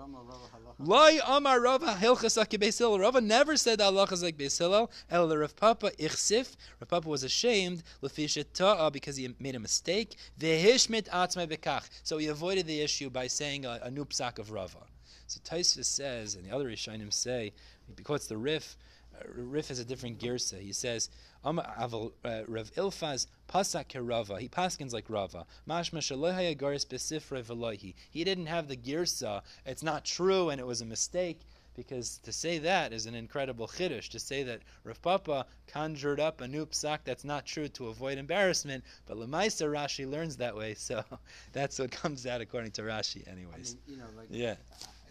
Loi 0.79 1.19
Amar 1.27 1.59
Rava 1.59 1.97
Hilchasaki 1.99 2.57
Beisil. 2.57 2.97
Rava 2.97 3.19
never 3.19 3.57
said 3.57 3.79
that 3.79 3.85
Allah 3.85 4.07
is 4.11 4.23
like 4.23 4.37
Beisil. 4.37 4.89
El 5.09 5.37
Rav 5.37 5.55
Papa 5.57 5.91
Ichsif. 5.99 6.55
Rav 6.79 6.87
Papa 6.87 7.09
was 7.09 7.23
ashamed 7.23 7.83
Lefisha 8.01 8.45
Ta'a 8.53 8.91
because 8.91 9.17
he 9.17 9.35
made 9.39 9.55
a 9.55 9.59
mistake. 9.59 10.15
Vehishmit 10.39 11.09
Atzmai 11.09 11.47
Bekach. 11.47 11.89
So 12.03 12.17
he 12.17 12.27
avoided 12.27 12.65
the 12.65 12.79
issue 12.79 13.09
by 13.09 13.27
saying 13.27 13.65
a, 13.65 13.81
a 13.83 13.91
new 13.91 14.05
psak 14.05 14.39
of 14.39 14.51
Rava. 14.51 14.85
So 15.27 15.41
Taisva 15.41 15.83
says, 15.83 16.35
and 16.35 16.45
the 16.45 16.55
other 16.55 16.69
Rishonim 16.69 17.11
say, 17.11 17.51
because 17.95 18.27
the 18.27 18.37
Rif. 18.37 18.77
Uh, 19.21 19.31
Rif 19.33 19.67
has 19.69 19.79
a 19.79 19.85
different 19.85 20.19
girsa. 20.19 20.59
He 20.59 20.73
says, 20.73 21.09
uh, 21.43 21.53
Rav 21.53 22.71
Ilfaz 22.75 23.27
pasak 23.49 23.95
Rava. 23.95 24.39
He 24.39 24.49
paskins 24.49 24.93
like 24.93 25.09
Rava. 25.09 25.45
Mashma 25.67 25.99
shalohaya 25.99 26.57
garis 26.57 26.85
besifre 26.85 27.43
velohi. 27.43 27.95
He 28.09 28.23
didn't 28.23 28.47
have 28.47 28.67
the 28.67 28.77
girsa. 28.77 29.41
It's 29.65 29.83
not 29.83 30.05
true, 30.05 30.49
and 30.49 30.59
it 30.59 30.67
was 30.67 30.81
a 30.81 30.85
mistake. 30.85 31.41
Because 31.73 32.19
to 32.23 32.33
say 32.33 32.57
that 32.59 32.91
is 32.91 33.05
an 33.05 33.15
incredible 33.15 33.65
chiddush. 33.65 34.09
To 34.09 34.19
say 34.19 34.43
that 34.43 34.59
Rav 34.83 35.01
Papa 35.01 35.45
conjured 35.67 36.19
up 36.19 36.41
a 36.41 36.47
new 36.47 36.65
psak 36.65 36.99
that's 37.05 37.23
not 37.23 37.45
true 37.45 37.69
to 37.69 37.87
avoid 37.87 38.17
embarrassment, 38.17 38.83
but 39.05 39.17
Lemaisa 39.17 39.67
Rashi 39.71 40.09
learns 40.09 40.35
that 40.37 40.55
way, 40.55 40.73
so 40.73 41.03
that's 41.53 41.79
what 41.79 41.91
comes 41.91 42.27
out 42.27 42.41
according 42.41 42.71
to 42.71 42.81
Rashi, 42.81 43.25
anyways. 43.25 43.77
I 43.87 43.89
mean, 43.89 43.97
you 43.97 43.97
know, 43.97 44.09
like 44.17 44.27
yeah. 44.29 44.55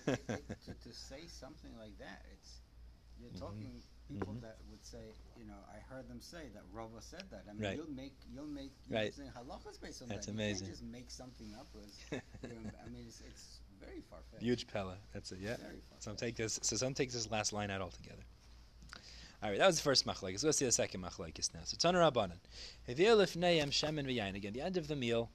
To, 0.07 0.17
to, 0.17 0.93
say 0.93 1.27
something 1.29 1.71
like 1.79 1.97
that, 1.99 2.25
it's 2.33 2.61
you're 3.19 3.31
mm-hmm. 3.31 3.39
talking 3.39 3.83
people 4.13 4.35
mm-hmm. 4.35 4.43
that 4.43 4.59
would 4.71 4.85
say, 4.85 5.15
you 5.39 5.47
know, 5.47 5.59
I 5.69 5.79
heard 5.93 6.09
them 6.09 6.21
say 6.21 6.51
that 6.55 6.63
Rava 6.73 7.01
said 7.01 7.25
that. 7.31 7.45
I 7.49 7.53
mean, 7.53 7.63
right. 7.63 7.77
you'll 7.77 7.95
make, 7.95 8.15
you'll 8.33 8.47
make, 8.47 8.73
you'll 8.89 8.99
right. 8.99 9.13
halachas 9.13 9.81
based 9.81 10.03
on 10.03 10.09
That's 10.09 10.27
that. 10.27 10.33
amazing. 10.33 10.67
You 10.67 10.73
can't 10.73 10.81
just 10.81 10.93
make 10.93 11.11
something 11.11 11.55
up. 11.59 11.69
As, 11.83 11.95
you 12.43 12.49
know, 12.49 12.71
I 12.85 12.89
mean, 12.89 13.05
it's, 13.07 13.23
it's 13.27 13.61
very 13.81 14.03
far 14.09 14.21
fetched. 14.31 14.43
Huge 14.43 14.67
pella. 14.67 14.97
That's 15.13 15.33
it. 15.33 15.39
Yeah. 15.41 15.57
Very 15.57 15.83
Some 15.99 16.17
take 16.17 16.37
this. 16.37 16.59
So 16.63 16.77
some 16.77 16.95
take 16.95 17.11
this 17.13 17.31
last 17.31 17.53
line 17.53 17.71
out 17.71 17.81
altogether. 17.81 18.23
All 19.43 19.49
right, 19.49 19.59
that 19.59 19.67
was 19.67 19.77
the 19.77 19.83
first 19.83 20.07
machlekes. 20.07 20.45
Let's 20.45 20.59
see 20.59 20.67
the 20.67 20.73
second 20.73 21.03
machlekes 21.03 21.55
now. 21.55 21.61
So 21.65 21.77
Tana 21.79 21.99
Rabbanan, 21.99 22.37
shemen 22.87 24.05
v'yayin. 24.05 24.37
Again, 24.37 24.53
the 24.53 24.61
end 24.61 24.77
of 24.77 24.87
the 24.87 24.97
meal. 24.97 25.31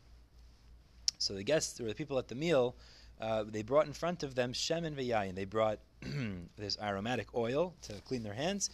So 1.17 1.34
the 1.34 1.44
guests 1.44 1.79
or 1.79 1.86
the 1.86 1.96
people 1.96 2.20
at 2.20 2.27
the 2.27 2.36
meal, 2.36 2.75
uh, 3.20 3.46
they 3.48 3.63
brought 3.63 3.88
in 3.88 3.94
front 3.94 4.22
of 4.22 4.36
them 4.36 4.53
shemen 4.53 4.96
v'yayin. 4.96 5.34
They 5.34 5.46
brought 5.46 5.79
this 6.57 6.77
aromatic 6.81 7.33
oil 7.35 7.75
to 7.83 7.93
clean 8.01 8.24
their 8.24 8.33
hands, 8.33 8.69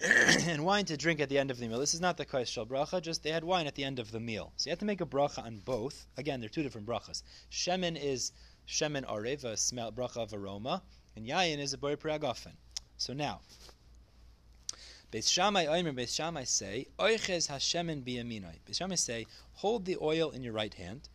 and 0.00 0.64
wine 0.64 0.84
to 0.86 0.96
drink 0.96 1.20
at 1.20 1.28
the 1.28 1.38
end 1.38 1.50
of 1.50 1.58
the 1.58 1.68
meal. 1.68 1.78
This 1.78 1.94
is 1.94 2.00
not 2.00 2.16
the 2.16 2.24
kais 2.24 2.48
shel 2.48 2.66
bracha, 2.66 3.00
just 3.00 3.22
they 3.22 3.30
had 3.30 3.44
wine 3.44 3.66
at 3.66 3.74
the 3.74 3.84
end 3.84 3.98
of 3.98 4.10
the 4.10 4.20
meal. 4.20 4.52
So 4.56 4.68
you 4.68 4.72
have 4.72 4.78
to 4.80 4.84
make 4.84 5.00
a 5.00 5.06
bracha 5.06 5.44
on 5.44 5.58
both. 5.64 6.06
Again, 6.16 6.40
they're 6.40 6.48
two 6.48 6.62
different 6.62 6.86
brachas. 6.86 7.22
Shemen 7.50 8.00
is 8.00 8.32
shemen 8.66 9.04
arev, 9.06 9.44
a 9.44 9.56
smell 9.56 9.92
bracha 9.92 10.18
of 10.18 10.34
aroma, 10.34 10.82
and 11.16 11.26
yayin 11.26 11.58
is 11.58 11.72
a 11.72 11.78
boy 11.78 11.96
pragafen. 11.96 12.54
So 12.96 13.12
now, 13.12 13.40
Beis 15.14 15.30
Shammai 15.30 15.66
Oimer, 15.66 15.94
Beis 15.94 16.12
Shammai 16.12 16.42
say, 16.42 16.88
Oiches 16.98 17.48
Hashemen 17.48 18.02
biyaminai. 18.02 18.58
Beis 18.66 18.78
Shammai 18.78 18.96
say, 18.96 19.26
hold 19.52 19.84
the 19.84 19.96
oil 20.02 20.30
in 20.30 20.42
your 20.42 20.52
right 20.52 20.74
hand. 20.74 21.08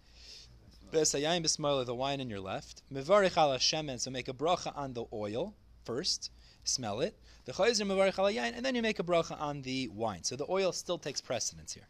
The 0.91 1.95
wine 1.95 2.19
in 2.19 2.29
your 2.29 2.39
left. 2.39 2.83
So 2.91 4.11
make 4.11 4.27
a 4.27 4.33
bracha 4.33 4.75
on 4.75 4.93
the 4.93 5.05
oil 5.13 5.53
first, 5.83 6.31
smell 6.63 7.01
it. 7.01 7.15
Yain, 7.47 8.55
and 8.55 8.65
then 8.65 8.75
you 8.75 8.81
make 8.81 8.99
a 8.99 9.03
bracha 9.03 9.39
on 9.39 9.61
the 9.63 9.87
wine. 9.89 10.23
So 10.23 10.35
the 10.35 10.45
oil 10.49 10.71
still 10.71 10.97
takes 10.97 11.21
precedence 11.21 11.73
here. 11.73 11.87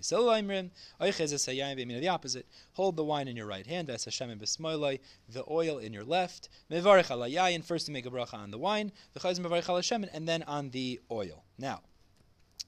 The 0.00 2.08
opposite. 2.08 2.46
Hold 2.74 2.96
the 2.96 3.04
wine 3.04 3.26
in 3.26 3.36
your 3.36 3.46
right 3.46 3.66
hand, 3.66 3.88
the 3.88 5.44
oil 5.50 5.78
in 5.78 5.92
your 5.92 6.04
left. 6.04 6.48
First 6.70 7.88
you 7.88 7.92
make 7.92 8.06
a 8.06 8.10
bracha 8.10 8.34
on 8.34 8.50
the 8.50 8.58
wine, 8.58 8.92
and 10.12 10.28
then 10.28 10.42
on 10.44 10.70
the 10.70 11.00
oil. 11.10 11.44
Now, 11.58 11.80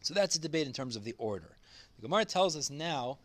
so 0.02 0.14
that's 0.14 0.34
a 0.34 0.40
debate 0.40 0.66
in 0.66 0.72
terms 0.72 0.96
of 0.96 1.04
the 1.04 1.14
order. 1.18 1.56
The 1.96 2.02
Gemara 2.02 2.24
tells 2.24 2.56
us 2.56 2.70
now 2.70 3.18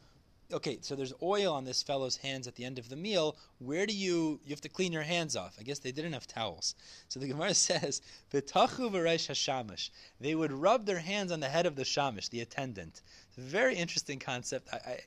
okay, 0.52 0.78
so 0.82 0.96
there's 0.96 1.14
oil 1.22 1.54
on 1.54 1.66
this 1.66 1.82
fellow's 1.82 2.18
hands 2.18 2.48
at 2.48 2.56
the 2.56 2.66
end 2.66 2.78
of 2.78 2.90
the 2.90 2.96
meal. 2.96 3.38
Where 3.60 3.86
do 3.86 3.94
you 3.94 4.40
you 4.44 4.52
have 4.52 4.62
to 4.62 4.70
clean 4.70 4.92
your 4.92 5.04
hands 5.04 5.36
off? 5.36 5.58
I 5.60 5.64
guess 5.64 5.80
they 5.80 5.92
didn't 5.92 6.14
have 6.14 6.28
towels. 6.28 6.76
So 7.08 7.20
the 7.20 7.28
Gemara 7.28 7.54
says, 7.56 8.02
"V'tachu 8.32 8.92
v'reish 8.92 9.28
hashamish." 9.30 9.90
They 10.20 10.36
would 10.36 10.52
rub 10.52 10.86
their 10.86 11.00
hands 11.00 11.32
on 11.32 11.40
the 11.40 11.50
head 11.50 11.66
of 11.66 11.76
the 11.76 11.84
shamish, 11.84 12.30
the 12.30 12.42
attendant. 12.42 13.02
It's 13.30 13.38
a 13.38 13.42
very 13.42 13.76
interesting 13.76 14.20
concept. 14.20 14.70
I, 14.72 14.78
I, 14.78 15.00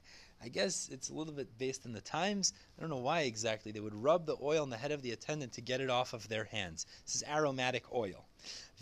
I 0.42 0.48
guess 0.48 0.88
it's 0.92 1.08
a 1.08 1.14
little 1.14 1.34
bit 1.34 1.58
based 1.58 1.84
on 1.86 1.92
the 1.92 2.00
times. 2.00 2.52
I 2.76 2.80
don't 2.80 2.90
know 2.90 2.98
why 2.98 3.22
exactly. 3.22 3.72
They 3.72 3.80
would 3.80 3.94
rub 3.94 4.26
the 4.26 4.36
oil 4.40 4.62
on 4.62 4.70
the 4.70 4.76
head 4.76 4.92
of 4.92 5.02
the 5.02 5.12
attendant 5.12 5.52
to 5.54 5.60
get 5.60 5.80
it 5.80 5.90
off 5.90 6.12
of 6.12 6.28
their 6.28 6.44
hands. 6.44 6.86
This 7.04 7.16
is 7.16 7.24
aromatic 7.24 7.92
oil. 7.92 8.27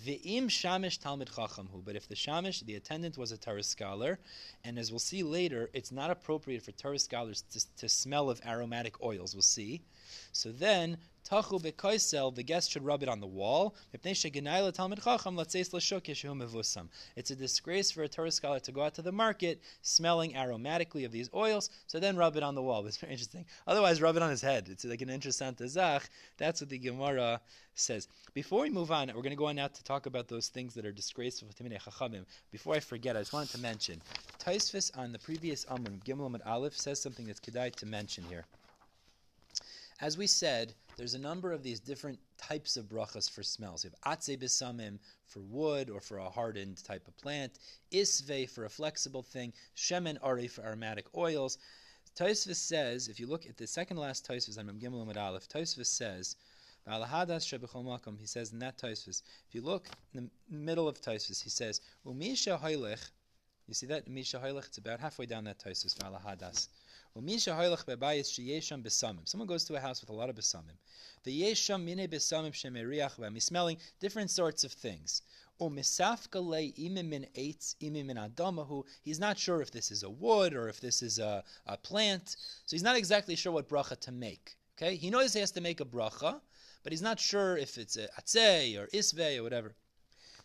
Ve'im 0.05 0.47
shamish 0.47 0.99
talmid. 0.99 1.29
But 1.85 1.97
if 1.97 2.09
the 2.09 2.15
shamish, 2.15 2.65
the 2.65 2.75
attendant, 2.75 3.17
was 3.17 3.33
a 3.33 3.39
Torah 3.39 3.63
scholar, 3.63 4.19
and 4.65 4.79
as 4.79 4.91
we'll 4.91 4.99
see 4.99 5.23
later, 5.23 5.71
it's 5.73 5.93
not 5.93 6.11
appropriate 6.11 6.63
for 6.63 6.73
Torah 6.73 6.99
scholars 6.99 7.43
to, 7.53 7.77
to 7.79 7.89
smell 7.89 8.29
of 8.31 8.41
aromatic 8.47 9.03
oils. 9.03 9.35
We'll 9.35 9.43
see. 9.43 9.83
So 10.33 10.53
then 10.53 10.99
Tachu 11.27 11.61
bekoisel, 11.61 12.35
the 12.35 12.43
guest 12.43 12.71
should 12.71 12.85
rub 12.85 13.03
it 13.03 13.09
on 13.09 13.19
the 13.19 13.27
wall. 13.27 13.75
It's 13.93 14.25
a 17.31 17.37
disgrace 17.37 17.91
for 17.91 18.03
a 18.05 18.09
Torah 18.09 18.31
scholar 18.31 18.61
to 18.61 18.73
go 18.73 18.83
out 18.83 18.95
to 18.95 19.03
the 19.03 19.11
market 19.11 19.61
smelling 19.83 20.35
aromatically 20.35 21.05
of 21.05 21.11
these 21.11 21.29
oils, 21.35 21.71
so 21.89 21.99
then 21.99 22.17
rub 22.17 22.37
it 22.37 22.45
on 22.45 22.55
the 22.55 22.63
wall. 22.63 22.87
It's 22.97 22.99
very 22.99 23.13
interesting. 23.13 23.45
Otherwise, 23.67 24.01
rub 24.01 24.17
it 24.17 24.23
on 24.23 24.31
his 24.31 24.41
head. 24.41 24.69
It's 24.71 24.85
like 24.85 25.03
an 25.03 25.11
interesting 25.11 25.57
zach. 25.67 26.09
That's 26.37 26.61
what 26.61 26.71
the 26.71 26.79
Gemara 26.79 27.41
says. 27.75 28.07
Before 28.33 28.63
we 28.63 28.71
move 28.71 28.93
on, 28.93 29.09
we're 29.09 29.15
going 29.15 29.31
to 29.31 29.37
go 29.37 29.47
on 29.47 29.57
now 29.57 29.67
to 29.67 29.85
talk 29.85 30.07
about 30.07 30.29
those 30.29 30.49
things 30.49 30.75
that 30.75 30.87
are 30.87 30.93
disgraceful 30.93 31.49
to 31.49 31.63
Timinei 31.63 31.81
Chachamim. 31.81 32.25
Before 32.53 32.75
I 32.75 32.81
forget, 32.81 33.17
I 33.17 33.21
just 33.21 33.33
wanted 33.33 33.51
to 33.51 33.59
mention 33.59 34.01
Taisvis 34.39 34.97
on 34.97 35.11
the 35.11 35.19
previous 35.19 35.67
Amr, 35.67 35.91
Gimel 36.05 36.41
Aleph, 36.47 36.77
says 36.77 37.03
something 37.03 37.27
that's 37.27 37.41
kedai 37.41 37.75
to 37.75 37.87
mention 37.87 38.23
here. 38.29 38.45
As 40.01 40.17
we 40.17 40.27
said, 40.27 40.75
there's 40.97 41.15
a 41.15 41.19
number 41.19 41.53
of 41.53 41.63
these 41.63 41.79
different 41.79 42.19
types 42.39 42.77
of 42.77 42.89
brachas 42.89 43.31
for 43.31 43.43
smells. 43.43 43.85
You 43.85 43.91
have 43.91 44.19
atze 44.19 44.39
besamim 44.39 44.99
for 45.27 45.41
wood 45.41 45.91
or 45.91 46.01
for 46.01 46.19
a 46.19 46.31
hardened 46.31 46.83
type 46.83 47.07
of 47.07 47.17
plant, 47.19 47.59
isve 47.93 48.49
for 48.51 48.65
a 48.65 48.71
flexible 48.71 49.23
thing, 49.23 49.53
shemen 49.77 50.17
ari 50.23 50.49
for 50.49 50.65
aromatic 50.65 51.07
oils. 51.15 51.59
Taisvis 52.19 52.57
says, 52.57 53.09
if 53.09 53.21
you 53.21 53.27
look 53.27 53.47
at 53.47 53.59
the 53.59 53.67
second 53.67 53.99
last 53.99 54.27
Taisvis 54.27 54.59
on 54.59 54.67
Gimel 54.81 55.03
Amid 55.03 55.19
Aleph, 55.19 55.49
Taisvis 55.49 55.87
says, 55.87 56.37
he 56.87 56.93
says 58.27 58.53
in 58.53 58.59
that 58.61 58.79
Taisvis, 58.79 59.23
if 59.49 59.55
you 59.55 59.61
look 59.61 59.89
in 60.15 60.31
the 60.49 60.57
middle 60.57 60.89
of 60.89 61.03
Taisvis, 61.03 61.43
he 61.43 61.51
says, 61.51 61.83
Umisha 62.07 62.59
you 63.69 63.75
see 63.75 63.87
that? 63.87 64.07
Misha 64.07 64.41
it's 64.45 64.79
about 64.79 65.01
halfway 65.01 65.27
down 65.27 65.45
that 65.45 65.59
Taisvis, 65.59 65.99
Valahadas. 65.99 66.69
Someone 67.17 67.39
goes 69.47 69.65
to 69.65 69.75
a 69.75 69.81
house 69.81 70.03
with 70.03 70.11
a 70.11 70.13
lot 70.13 70.29
of 70.29 70.37
besamim. 70.37 70.77
The 71.25 71.43
yesham 71.43 71.83
mine 71.83 72.07
besamim 72.09 72.53
shemeriach 72.53 73.33
He's 73.33 73.45
smelling 73.45 73.79
different 74.01 74.31
sorts 74.31 74.65
of 74.65 74.73
things. 74.73 75.23
He's 75.59 75.99
not 79.19 79.39
sure 79.39 79.63
if 79.63 79.71
this 79.71 79.91
is 79.91 80.03
a 80.03 80.11
wood 80.11 80.55
or 80.55 80.69
if 80.69 80.81
this 80.81 81.03
is 81.03 81.19
a, 81.19 81.43
a 81.67 81.79
plant, 81.79 82.37
so 82.67 82.77
he's 82.77 82.83
not 82.83 82.97
exactly 82.97 83.35
sure 83.35 83.53
what 83.53 83.67
bracha 83.67 83.99
to 84.01 84.13
make. 84.13 84.59
Okay, 84.77 84.97
he 84.97 85.09
knows 85.09 85.33
he 85.33 85.41
has 85.41 85.53
to 85.53 85.63
make 85.63 85.81
a 85.81 85.87
bracha, 85.87 86.43
but 86.83 86.93
he's 86.93 87.01
not 87.01 87.19
sure 87.19 87.57
if 87.57 87.79
it's 87.79 87.97
a 87.97 88.09
atzei 88.21 88.79
or 88.79 88.89
isvei 88.89 89.39
or 89.39 89.43
whatever. 89.43 89.75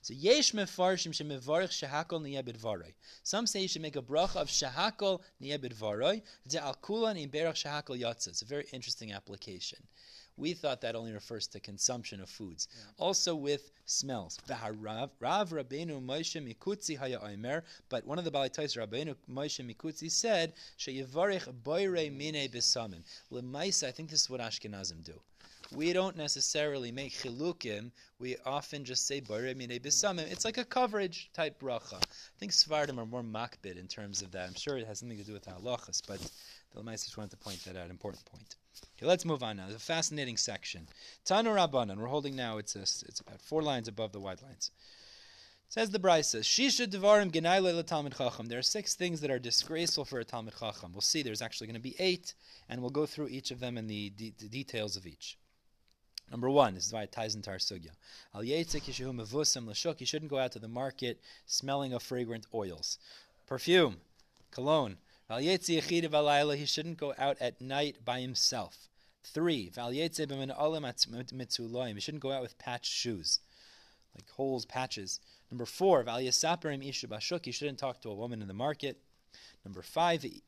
So 0.03 0.15
yesh 0.15 0.51
mefarshim 0.53 1.11
shemevarich 1.11 1.69
shehakol 1.79 2.21
niyebid 2.21 2.57
varoi. 2.57 2.93
Some 3.21 3.45
say 3.45 3.61
you 3.61 3.67
should 3.67 3.83
make 3.83 3.95
a 3.95 4.01
bracha 4.01 4.37
of 4.37 4.47
shehakol 4.47 5.21
niyebid 5.39 5.75
varoi. 5.75 6.23
Al 6.59 6.73
kulan 6.73 7.17
in 7.17 7.29
berach 7.29 7.63
shehakol 7.63 7.99
yatsa. 8.01 8.29
It's 8.29 8.41
a 8.41 8.45
very 8.45 8.65
interesting 8.73 9.13
application. 9.13 9.77
We 10.37 10.53
thought 10.53 10.81
that 10.81 10.95
only 10.95 11.11
refers 11.11 11.45
to 11.49 11.59
consumption 11.59 12.19
of 12.19 12.29
foods. 12.29 12.67
Yeah. 12.75 12.83
Also 12.97 13.35
with 13.35 13.69
smells. 13.85 14.39
Rav 14.49 15.11
Rabbeinu 15.19 16.03
Moshe 16.03 16.41
Mikutzi 16.41 16.97
Haya 16.97 17.19
Omer, 17.19 17.63
but 17.89 18.07
one 18.07 18.17
of 18.17 18.25
the 18.25 18.31
Balitais 18.31 18.75
Rabbeinu 18.75 19.15
Moshe 19.29 19.63
Mikutzi 19.63 20.09
said, 20.09 20.53
Sheyivarich 20.79 21.53
Boire 21.63 22.09
Mine 22.09 22.49
Besamim. 22.49 23.03
Lemaisa, 23.31 23.89
I 23.89 23.91
think 23.91 24.09
this 24.09 24.21
is 24.21 24.29
what 24.31 24.41
Ashkenazim 24.41 25.03
do 25.03 25.21
we 25.75 25.93
don't 25.93 26.17
necessarily 26.17 26.91
make 26.91 27.13
chilukim. 27.13 27.91
We 28.19 28.35
often 28.45 28.83
just 28.83 29.07
say 29.07 29.19
bare 29.21 29.55
mine 29.55 29.79
bisamim. 29.79 30.31
It's 30.31 30.45
like 30.45 30.57
a 30.57 30.65
coverage 30.65 31.29
type 31.33 31.59
bracha. 31.61 31.95
I 31.95 32.37
think 32.39 32.51
Svardim 32.51 32.97
are 32.97 33.05
more 33.05 33.23
makbid 33.23 33.79
in 33.79 33.87
terms 33.87 34.21
of 34.21 34.31
that. 34.31 34.47
I'm 34.47 34.55
sure 34.55 34.77
it 34.77 34.87
has 34.87 34.99
something 34.99 35.17
to 35.17 35.23
do 35.23 35.33
with 35.33 35.45
halachas, 35.45 36.01
but 36.07 36.19
the 36.73 36.81
Lemais 36.81 37.03
just 37.03 37.17
wanted 37.17 37.31
to 37.31 37.37
point 37.37 37.63
that 37.65 37.77
out. 37.77 37.89
Important 37.89 38.25
point. 38.25 38.55
Okay, 38.97 39.05
let's 39.05 39.25
move 39.25 39.43
on 39.43 39.57
now. 39.57 39.65
It's 39.67 39.75
a 39.75 39.79
fascinating 39.79 40.37
section. 40.37 40.87
Tanu 41.25 41.55
Rabbanan. 41.55 41.97
We're 41.97 42.07
holding 42.07 42.35
now. 42.35 42.57
It's 42.57 42.75
a, 42.75 42.81
it's 42.81 43.19
about 43.19 43.41
four 43.41 43.61
lines 43.61 43.87
above 43.87 44.11
the 44.11 44.19
wide 44.19 44.41
lines. 44.41 44.71
Says 45.69 45.89
the 45.89 45.99
Brisa, 45.99 46.41
Shisha 46.41 46.85
Devarim 46.85 47.31
Genayle 47.31 47.85
Talmud 47.85 48.17
Chacham. 48.17 48.47
There 48.47 48.59
are 48.59 48.61
six 48.61 48.93
things 48.93 49.21
that 49.21 49.31
are 49.31 49.39
disgraceful 49.39 50.03
for 50.03 50.19
a 50.19 50.25
Talmud 50.25 50.53
Chacham. 50.59 50.91
We'll 50.91 50.99
see. 50.99 51.23
There's 51.23 51.41
actually 51.41 51.67
going 51.67 51.75
to 51.75 51.81
be 51.81 51.95
eight, 51.97 52.33
and 52.67 52.81
we'll 52.81 52.89
go 52.89 53.05
through 53.05 53.29
each 53.29 53.51
of 53.51 53.61
them 53.61 53.77
and 53.77 53.89
the, 53.89 54.11
the, 54.17 54.33
the 54.37 54.49
details 54.49 54.97
of 54.97 55.07
each. 55.07 55.37
Number 56.31 56.49
one, 56.49 56.73
this 56.75 56.87
is 56.87 56.93
why 56.93 57.03
it 57.03 57.11
ties 57.11 57.35
into 57.35 57.49
our 57.49 57.57
sugya. 57.57 57.91
Al 58.33 58.41
lashuk. 58.41 59.99
You 59.99 60.05
shouldn't 60.05 60.31
go 60.31 60.39
out 60.39 60.53
to 60.53 60.59
the 60.59 60.69
market 60.69 61.19
smelling 61.45 61.91
of 61.91 62.01
fragrant 62.01 62.47
oils, 62.53 62.97
perfume, 63.45 63.97
cologne. 64.49 64.97
Al 65.29 65.39
He 65.39 66.65
shouldn't 66.65 66.97
go 66.97 67.13
out 67.17 67.37
at 67.41 67.59
night 67.59 68.05
by 68.05 68.21
himself. 68.21 68.87
Three, 69.23 69.69
he 69.69 70.01
shouldn't 71.99 72.23
go 72.23 72.31
out 72.31 72.41
with 72.41 72.57
patched 72.57 72.91
shoes, 72.91 73.39
like 74.15 74.29
holes, 74.31 74.65
patches. 74.65 75.19
Number 75.51 75.65
four, 75.65 76.05
he 76.05 76.31
shouldn't 76.41 77.77
talk 77.77 78.01
to 78.01 78.09
a 78.09 78.15
woman 78.15 78.41
in 78.41 78.47
the 78.47 78.53
market. 78.53 78.97
Number 79.63 79.83
five, 79.83 80.23
he 80.23 80.41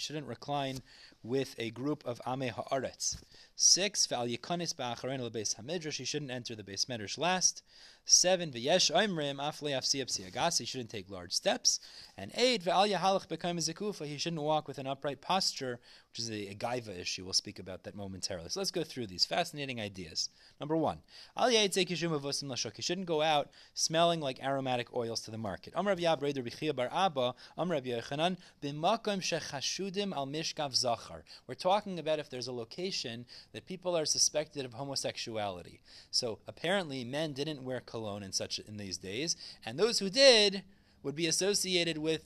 shouldn't 0.00 0.26
recline 0.26 0.82
with 1.22 1.54
a 1.58 1.70
group 1.70 2.04
of 2.04 2.20
Ame 2.26 2.50
Haaretz. 2.50 3.22
Six, 3.56 4.06
Val 4.06 4.26
Yikonis 4.26 4.74
Ba'acharein 4.74 5.20
Beis 5.30 5.56
Hamidrash, 5.56 5.96
he 5.96 6.04
shouldn't 6.04 6.30
enter 6.30 6.54
the 6.54 6.62
Beis 6.62 6.86
Medrash 6.86 7.16
last. 7.16 7.62
Seven, 8.04 8.50
V'yesh 8.50 8.90
Oimrim 8.90 9.36
Afle 9.36 9.70
Afsi 9.70 10.26
Agas, 10.26 10.58
he 10.58 10.64
shouldn't 10.64 10.90
take 10.90 11.08
large 11.08 11.32
steps. 11.32 11.78
And 12.16 12.32
eight, 12.34 12.64
V'al 12.64 12.90
Yahalach 12.90 13.28
B'kaim 13.28 13.56
Zekufa, 13.58 14.04
he 14.06 14.18
shouldn't 14.18 14.42
walk 14.42 14.66
with 14.66 14.78
an 14.78 14.86
upright 14.86 15.20
posture, 15.20 15.78
which 16.10 16.18
is 16.18 16.28
a, 16.28 16.50
a 16.50 16.54
gaiva 16.54 16.98
issue. 16.98 17.24
We'll 17.24 17.34
speak 17.34 17.58
about 17.60 17.84
that 17.84 17.94
momentarily. 17.94 18.48
So 18.48 18.58
let's 18.60 18.72
go 18.72 18.82
through 18.82 19.06
these 19.06 19.24
fascinating 19.24 19.80
ideas. 19.80 20.28
Number 20.58 20.76
one, 20.76 20.98
Al 21.36 21.50
He 21.50 22.82
shouldn't 22.82 23.06
go 23.06 23.22
out 23.22 23.50
smelling 23.74 24.20
like 24.20 24.42
aromatic 24.42 24.94
oils 24.94 25.20
to 25.22 25.30
the 25.30 25.38
market. 25.38 25.72
Amr 25.76 25.90
Rav 25.90 26.20
B'chia 26.20 26.74
Bar 26.74 26.90
Abba, 26.92 27.34
Amr 27.56 27.74
Rav 27.74 27.84
Yochanan, 27.84 28.38
B'makom 28.62 29.20
Shechashudim 29.20 30.12
Al 30.12 30.26
Mishkav 30.26 30.74
Zachar. 30.74 31.22
We're 31.46 31.54
talking 31.54 31.98
about 31.98 32.18
if 32.18 32.28
there's 32.28 32.48
a 32.48 32.52
location 32.52 33.24
that 33.52 33.66
people 33.66 33.96
are 33.96 34.04
suspected 34.04 34.64
of 34.64 34.74
homosexuality. 34.74 35.80
So 36.10 36.40
apparently 36.48 37.04
men 37.04 37.32
didn't 37.32 37.62
wear 37.62 37.80
cologne 37.90 38.22
and 38.22 38.34
such 38.34 38.58
in 38.60 38.76
these 38.76 38.98
days, 38.98 39.36
and 39.66 39.78
those 39.78 39.98
who 39.98 40.08
did 40.08 40.62
would 41.02 41.16
be 41.16 41.26
associated 41.26 41.98
with 41.98 42.22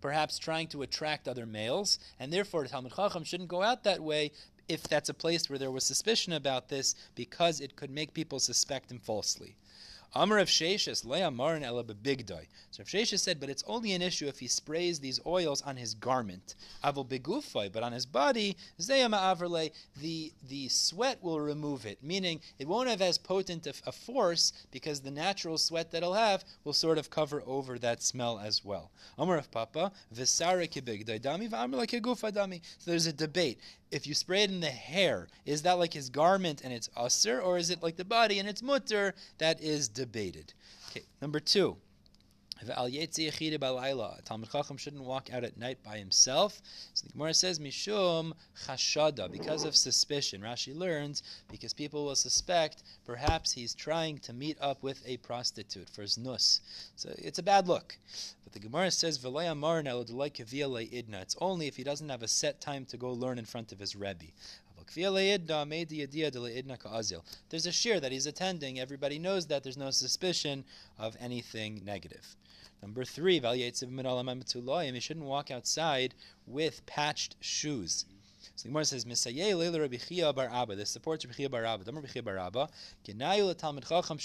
perhaps 0.00 0.38
trying 0.38 0.66
to 0.68 0.82
attract 0.82 1.28
other 1.28 1.46
males, 1.46 1.98
and 2.18 2.32
therefore 2.32 2.66
Talmud 2.66 2.92
Chacham 2.94 3.24
shouldn't 3.24 3.48
go 3.48 3.62
out 3.62 3.84
that 3.84 4.00
way 4.00 4.32
if 4.68 4.82
that's 4.84 5.08
a 5.08 5.14
place 5.14 5.48
where 5.48 5.58
there 5.58 5.70
was 5.70 5.84
suspicion 5.84 6.32
about 6.32 6.68
this, 6.68 6.94
because 7.14 7.60
it 7.60 7.76
could 7.76 7.90
make 7.90 8.14
people 8.14 8.38
suspect 8.40 8.90
him 8.90 8.98
falsely. 8.98 9.56
Amar 10.14 10.38
of 10.38 10.48
Sheshes, 10.48 11.06
Leah 11.06 11.30
Marin 11.30 11.62
Ela 11.62 11.84
Bebigdoi. 11.84 12.46
So 12.70 12.82
Sheshes 12.82 13.20
said, 13.20 13.40
but 13.40 13.48
it's 13.48 13.64
only 13.66 13.92
an 13.92 14.02
issue 14.02 14.26
if 14.26 14.38
he 14.38 14.46
sprays 14.46 15.00
these 15.00 15.20
oils 15.24 15.62
on 15.62 15.76
his 15.76 15.94
garment. 15.94 16.54
Avol 16.84 17.08
Begufoi, 17.08 17.72
but 17.72 17.82
on 17.82 17.92
his 17.92 18.04
body, 18.04 18.56
Zeyama 18.78 19.18
Averle, 19.18 19.70
the 20.00 20.32
the 20.48 20.68
sweat 20.68 21.22
will 21.22 21.40
remove 21.40 21.86
it, 21.86 22.02
meaning 22.02 22.40
it 22.58 22.68
won't 22.68 22.90
have 22.90 23.00
as 23.00 23.16
potent 23.16 23.66
a, 23.66 23.74
a 23.86 23.92
force 23.92 24.52
because 24.70 25.00
the 25.00 25.10
natural 25.10 25.56
sweat 25.56 25.90
that 25.90 25.98
it'll 25.98 26.14
have 26.14 26.44
will 26.64 26.72
sort 26.72 26.98
of 26.98 27.08
cover 27.08 27.42
over 27.46 27.78
that 27.78 28.02
smell 28.02 28.38
as 28.38 28.64
well. 28.64 28.90
Amar 29.16 29.38
of 29.38 29.50
Papa, 29.50 29.92
Vesara 30.14 30.68
Kibigdoi 30.68 31.20
Dami, 31.20 31.48
V'amar 31.48 31.86
Dami. 32.32 32.60
So 32.78 32.90
there's 32.90 33.06
a 33.06 33.12
debate 33.12 33.58
if 33.92 34.06
you 34.06 34.14
spray 34.14 34.42
it 34.42 34.50
in 34.50 34.60
the 34.60 34.66
hair, 34.66 35.28
is 35.44 35.62
that 35.62 35.78
like 35.78 35.92
his 35.92 36.08
garment 36.08 36.62
and 36.64 36.72
it's 36.72 36.88
usr, 36.96 37.44
or 37.44 37.58
is 37.58 37.70
it 37.70 37.82
like 37.82 37.96
the 37.96 38.04
body 38.04 38.38
and 38.38 38.48
it's 38.48 38.62
mutter? 38.62 39.14
That 39.38 39.60
is 39.62 39.88
debated. 39.88 40.54
Okay, 40.90 41.04
number 41.20 41.38
two. 41.38 41.76
Talmud 44.24 44.50
Chacham 44.50 44.76
shouldn't 44.76 45.02
walk 45.02 45.32
out 45.32 45.44
at 45.44 45.56
night 45.56 45.82
by 45.82 45.98
himself. 45.98 46.62
So 46.94 47.06
the 47.06 47.12
Gemara 47.12 47.34
says, 47.34 47.58
Mishum 47.58 48.34
chashada, 48.66 49.30
because 49.30 49.64
of 49.64 49.74
suspicion. 49.74 50.40
Rashi 50.42 50.76
learns, 50.76 51.22
because 51.50 51.72
people 51.72 52.04
will 52.04 52.16
suspect 52.16 52.82
perhaps 53.04 53.52
he's 53.52 53.74
trying 53.74 54.18
to 54.18 54.32
meet 54.32 54.56
up 54.60 54.82
with 54.82 55.02
a 55.06 55.16
prostitute 55.18 55.88
for 55.90 56.02
his 56.02 56.16
nus. 56.16 56.60
So 56.96 57.12
it's 57.18 57.38
a 57.38 57.42
bad 57.42 57.66
look. 57.66 57.96
But 58.44 58.52
the 58.52 58.60
Gemara 58.60 58.90
says, 58.90 59.18
It's 59.22 59.24
only 61.40 61.66
if 61.66 61.76
he 61.76 61.84
doesn't 61.84 62.08
have 62.08 62.22
a 62.22 62.28
set 62.28 62.60
time 62.60 62.84
to 62.86 62.96
go 62.96 63.12
learn 63.12 63.38
in 63.38 63.44
front 63.44 63.72
of 63.72 63.78
his 63.78 63.96
Rebbe. 63.96 64.26
There's 67.50 67.66
a 67.66 67.72
shir 67.72 68.00
that 68.00 68.12
he's 68.12 68.26
attending. 68.26 68.80
Everybody 68.80 69.18
knows 69.18 69.46
that. 69.46 69.62
There's 69.62 69.76
no 69.76 69.90
suspicion 69.90 70.64
of 70.98 71.16
anything 71.20 71.82
negative. 71.84 72.36
Number 72.82 73.04
three, 73.04 73.38
he 73.38 75.00
shouldn't 75.00 75.24
walk 75.24 75.50
outside 75.52 76.14
with 76.46 76.84
patched 76.84 77.36
shoes. 77.40 78.04
So 78.56 78.64
the 78.64 78.68
Gemara 78.68 78.84
says, 78.84 79.04
"Misayei 79.04 79.56
leila 79.56 79.80
Rabbi 79.80 79.96
Chia 79.96 80.32
bar 80.32 80.48
Abba." 80.52 80.74
This 80.74 80.90
supports 80.90 81.24
Rabbi 81.24 81.36
Chia 81.36 81.48
bar 81.48 81.64
Abba. 81.64 81.90
Rabbi 81.90 82.06
Chia 82.08 82.22
bar 82.22 82.38
Abba. 82.38 82.68
Chacham. 83.06 84.18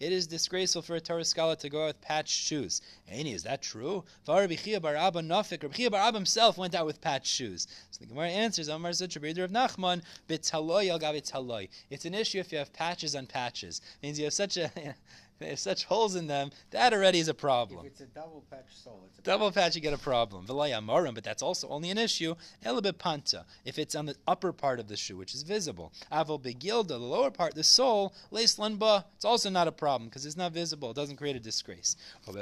It 0.00 0.12
is 0.12 0.26
disgraceful 0.26 0.82
for 0.82 0.96
a 0.96 1.00
Torah 1.00 1.24
scholar 1.24 1.56
to 1.56 1.68
go 1.68 1.84
out 1.84 1.86
with 1.86 2.00
patched 2.00 2.36
shoes. 2.36 2.82
Any 3.08 3.32
is 3.32 3.44
that 3.44 3.62
true? 3.62 4.04
For 4.24 4.40
Rabbi 4.40 4.56
Chia 4.56 4.80
bar 4.80 4.96
Abba 4.96 5.22
nafik. 5.22 5.62
Rabbi 5.62 5.76
Chia 5.76 5.90
bar 5.90 6.00
Abba 6.00 6.18
himself 6.18 6.58
went 6.58 6.74
out 6.74 6.84
with 6.84 7.00
patched 7.00 7.26
shoes. 7.32 7.68
So 7.92 8.00
the 8.00 8.06
Gemara 8.06 8.28
answers, 8.28 8.68
"Amar 8.68 8.92
Zut 8.92 9.14
Rabbi 9.14 9.40
of 9.40 9.50
Nachman 9.50 10.02
b'taloy 10.28 10.90
al 10.90 10.98
gavi 10.98 11.68
It's 11.90 12.04
an 12.04 12.14
issue 12.14 12.38
if 12.38 12.50
you 12.52 12.58
have 12.58 12.72
patches 12.72 13.14
on 13.14 13.26
patches. 13.26 13.80
It 14.02 14.06
means 14.06 14.18
you 14.18 14.24
have 14.24 14.34
such 14.34 14.56
a 14.56 14.70
There's 15.38 15.60
such 15.60 15.84
holes 15.84 16.16
in 16.16 16.26
them, 16.28 16.50
that 16.70 16.94
already 16.94 17.18
is 17.18 17.28
a 17.28 17.34
problem. 17.34 17.84
If 17.84 17.92
it's 17.92 18.00
a 18.00 18.06
double 18.06 18.42
patch 18.50 18.74
sole, 18.82 19.02
it's 19.08 19.18
a 19.18 19.22
double 19.22 19.50
patch, 19.52 19.74
you 19.74 19.82
get 19.82 19.92
a 19.92 19.98
problem. 19.98 20.46
V'layamarim, 20.46 21.14
but 21.14 21.24
that's 21.24 21.42
also 21.42 21.68
only 21.68 21.90
an 21.90 21.98
issue. 21.98 22.34
Elabit 22.64 22.98
panta, 22.98 23.44
if 23.64 23.78
it's 23.78 23.94
on 23.94 24.06
the 24.06 24.16
upper 24.26 24.52
part 24.52 24.80
of 24.80 24.88
the 24.88 24.96
shoe, 24.96 25.16
which 25.16 25.34
is 25.34 25.42
visible. 25.42 25.92
Avol 26.10 26.40
begilda, 26.40 26.88
the 26.88 26.98
lower 26.98 27.30
part, 27.30 27.54
the 27.54 27.62
sole, 27.62 28.14
lanba, 28.32 29.04
it's 29.14 29.26
also 29.26 29.50
not 29.50 29.68
a 29.68 29.72
problem 29.72 30.08
because 30.08 30.24
it's 30.24 30.36
not 30.36 30.52
visible. 30.52 30.90
It 30.90 30.96
doesn't 30.96 31.16
create 31.16 31.36
a 31.36 31.40
disgrace. 31.40 31.96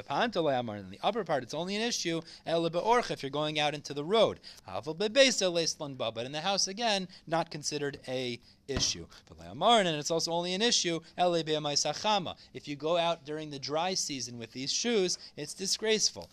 Panta 0.07 0.39
layamarim, 0.39 0.81
in 0.81 0.91
the 0.91 1.01
upper 1.03 1.25
part, 1.25 1.43
it's 1.43 1.55
only 1.55 1.75
an 1.75 1.83
issue. 1.83 2.21
Elabit 2.47 3.11
if 3.11 3.23
you're 3.23 3.31
going 3.31 3.59
out 3.59 3.75
into 3.75 3.93
the 3.93 4.05
road. 4.05 4.39
Avol 4.69 4.97
bebesa 4.97 5.51
lanba, 5.79 6.15
but 6.15 6.27
in 6.27 6.33
the 6.33 6.43
house 6.43 6.69
again, 6.69 7.09
not 7.27 7.51
considered 7.51 7.99
a 8.07 8.41
issue. 8.69 9.07
But 9.29 9.39
And 9.41 9.89
it's 9.89 10.11
also 10.11 10.33
only 10.33 10.55
an 10.55 10.63
issue 10.63 11.01
if 11.17 12.69
you 12.69 12.77
go 12.77 12.97
out 12.97 13.25
during 13.25 13.51
the 13.51 13.59
dry 13.59 13.95
season 13.95 14.39
with 14.39 14.53
these 14.53 14.73
shoes, 14.73 15.19
it's 15.37 15.55
disgraceful. 15.55 16.31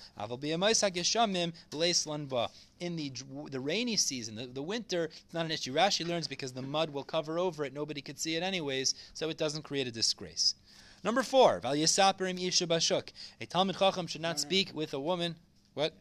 In 2.79 2.95
the 2.95 3.11
the 3.49 3.59
rainy 3.59 3.95
season, 3.95 4.35
the, 4.35 4.47
the 4.47 4.61
winter, 4.61 5.05
it's 5.05 5.33
not 5.33 5.45
an 5.45 5.51
issue. 5.51 5.73
Rashi 5.73 6.07
learns 6.07 6.27
because 6.27 6.53
the 6.53 6.61
mud 6.61 6.89
will 6.89 7.03
cover 7.03 7.37
over 7.37 7.63
it, 7.63 7.73
nobody 7.73 8.01
could 8.01 8.19
see 8.19 8.35
it 8.35 8.43
anyways, 8.43 8.95
so 9.13 9.29
it 9.29 9.37
doesn't 9.37 9.63
create 9.63 9.87
a 9.87 9.91
disgrace. 9.91 10.55
Number 11.03 11.23
four, 11.23 11.59
a 11.63 13.45
Talmud 13.47 13.77
Chacham 13.77 14.07
should 14.07 14.21
not 14.21 14.39
speak 14.39 14.71
with 14.73 14.93
a 14.93 14.99
woman. 14.99 15.35
What? 15.73 15.93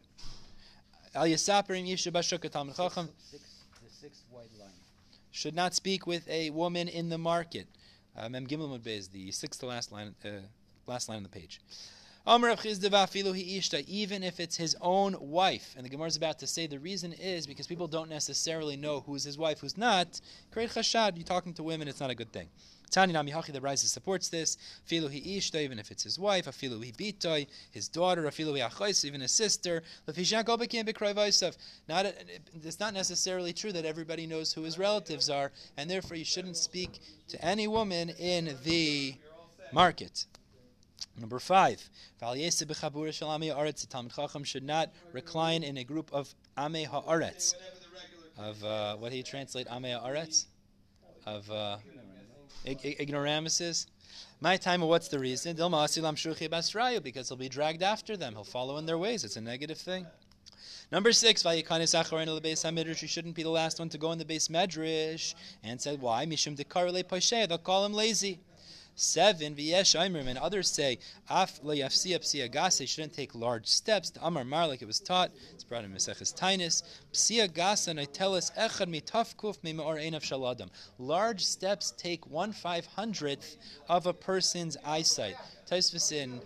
Al 1.13 1.25
Yasaperim 1.25 1.87
Yisha 1.87 2.11
Bashuk, 2.11 2.45
a 2.45 2.49
Talmud 2.49 2.75
Chacham 2.75 3.09
should 5.31 5.55
not 5.55 5.73
speak 5.73 6.05
with 6.05 6.27
a 6.29 6.49
woman 6.51 6.87
in 6.87 7.09
the 7.09 7.17
market. 7.17 7.67
Uh, 8.17 8.29
Mem 8.29 8.45
Gimel 8.45 8.85
is 8.85 9.07
the 9.07 9.31
sixth 9.31 9.61
to 9.61 9.65
last 9.65 9.91
line, 9.91 10.13
uh, 10.25 10.29
last 10.85 11.09
line 11.09 11.17
on 11.17 11.23
the 11.23 11.29
page. 11.29 11.61
Even 12.27 12.53
if 14.23 14.39
it's 14.39 14.57
his 14.57 14.75
own 14.81 15.15
wife. 15.19 15.73
And 15.75 15.85
the 15.85 15.89
Gemara 15.89 16.07
is 16.07 16.17
about 16.17 16.37
to 16.39 16.47
say 16.47 16.67
the 16.67 16.77
reason 16.77 17.13
is 17.13 17.47
because 17.47 17.65
people 17.65 17.87
don't 17.87 18.09
necessarily 18.09 18.77
know 18.77 18.99
who's 18.99 19.23
his 19.23 19.37
wife, 19.37 19.59
who's 19.59 19.77
not. 19.77 20.21
Great 20.51 20.69
chashad, 20.69 21.15
you're 21.15 21.25
talking 21.25 21.53
to 21.55 21.63
women, 21.63 21.87
it's 21.87 21.99
not 21.99 22.11
a 22.11 22.15
good 22.15 22.31
thing. 22.31 22.49
Tani 22.91 23.13
Nami 23.13 23.31
the 23.31 23.61
Raisa 23.61 23.87
supports 23.87 24.27
this. 24.27 24.57
Filu 24.87 25.09
hi 25.09 25.21
ishta, 25.25 25.61
even 25.61 25.79
if 25.79 25.91
it's 25.91 26.03
his 26.03 26.19
wife. 26.19 26.45
Afilu 26.45 26.83
hi 26.83 26.91
bitoi, 26.91 27.47
his 27.71 27.87
daughter. 27.87 28.23
Afilu 28.23 28.59
hi 28.59 28.69
achos, 28.69 29.05
even 29.05 29.21
his 29.21 29.31
sister. 29.31 29.81
Not, 31.87 32.05
it's 32.63 32.79
not 32.79 32.93
necessarily 32.93 33.53
true 33.53 33.71
that 33.71 33.85
everybody 33.85 34.27
knows 34.27 34.51
who 34.51 34.63
his 34.63 34.77
relatives 34.77 35.29
are, 35.29 35.51
and 35.77 35.89
therefore 35.89 36.17
you 36.17 36.25
shouldn't 36.25 36.57
speak 36.57 36.99
to 37.29 37.43
any 37.43 37.67
woman 37.67 38.09
in 38.19 38.57
the 38.65 39.15
market. 39.71 40.25
Number 41.17 41.39
five, 41.39 41.89
should 44.43 44.63
not 44.63 44.89
recline 45.13 45.63
in 45.63 45.77
a 45.77 45.83
group 45.83 46.09
of 46.11 46.35
Ame 46.57 46.85
Haaretz. 46.85 47.55
Of 48.37 48.63
uh, 48.63 48.95
what 48.97 49.11
do 49.11 49.17
you 49.17 49.23
translate 49.23 49.67
Ame 49.71 49.97
Haaretz? 49.99 50.45
Of 51.25 51.49
uh, 51.51 51.77
ignoramuses. 52.65 53.87
My 54.39 54.57
time, 54.57 54.81
what's 54.81 55.07
the 55.07 55.19
reason? 55.19 55.55
Because 55.55 57.29
he'll 57.29 57.37
be 57.37 57.49
dragged 57.49 57.83
after 57.83 58.17
them. 58.17 58.33
He'll 58.33 58.43
follow 58.43 58.77
in 58.77 58.85
their 58.85 58.97
ways. 58.97 59.23
It's 59.23 59.35
a 59.35 59.41
negative 59.41 59.77
thing. 59.77 60.07
Number 60.91 61.13
six, 61.13 61.43
you 61.45 61.63
shouldn't 63.07 63.35
be 63.35 63.43
the 63.43 63.49
last 63.49 63.79
one 63.79 63.89
to 63.89 63.97
go 63.97 64.11
in 64.11 64.19
the 64.19 64.25
base 64.25 64.49
medrash. 64.49 65.35
And 65.63 65.79
said, 65.79 66.01
why? 66.01 66.25
Mishum 66.25 66.57
They'll 67.47 67.57
call 67.57 67.85
him 67.85 67.93
lazy. 67.93 68.39
Seven, 68.95 69.55
v'yesh 69.55 69.95
oimrim, 69.97 70.27
and 70.27 70.37
others 70.37 70.69
say, 70.69 70.99
af 71.29 71.61
leyafsi 71.63 72.15
psia 72.19 72.49
gase, 72.49 72.87
shouldn't 72.87 73.13
take 73.13 73.33
large 73.33 73.67
steps. 73.67 74.09
The 74.09 74.25
Amar 74.25 74.43
Mar, 74.43 74.67
like 74.67 74.81
it 74.81 74.85
was 74.85 74.99
taught, 74.99 75.31
it's 75.53 75.63
brought 75.63 75.83
in 75.83 75.91
Meseches 75.91 76.37
Tainus. 76.37 76.83
Psia 77.11 77.47
gasa 77.47 77.93
noitelis 77.93 78.51
echad 78.57 78.89
mitafkuf 78.89 79.63
me'or 79.63 79.95
einav 79.95 80.21
shaladam. 80.21 80.69
Large 80.97 81.43
steps 81.43 81.91
take 81.97 82.27
one 82.27 82.51
five 82.51 82.85
hundredth 82.85 83.57
of 83.89 84.05
a 84.05 84.13
person's 84.13 84.77
eyesight. 84.85 85.35
Taisvis 85.69 86.11
in 86.11 86.41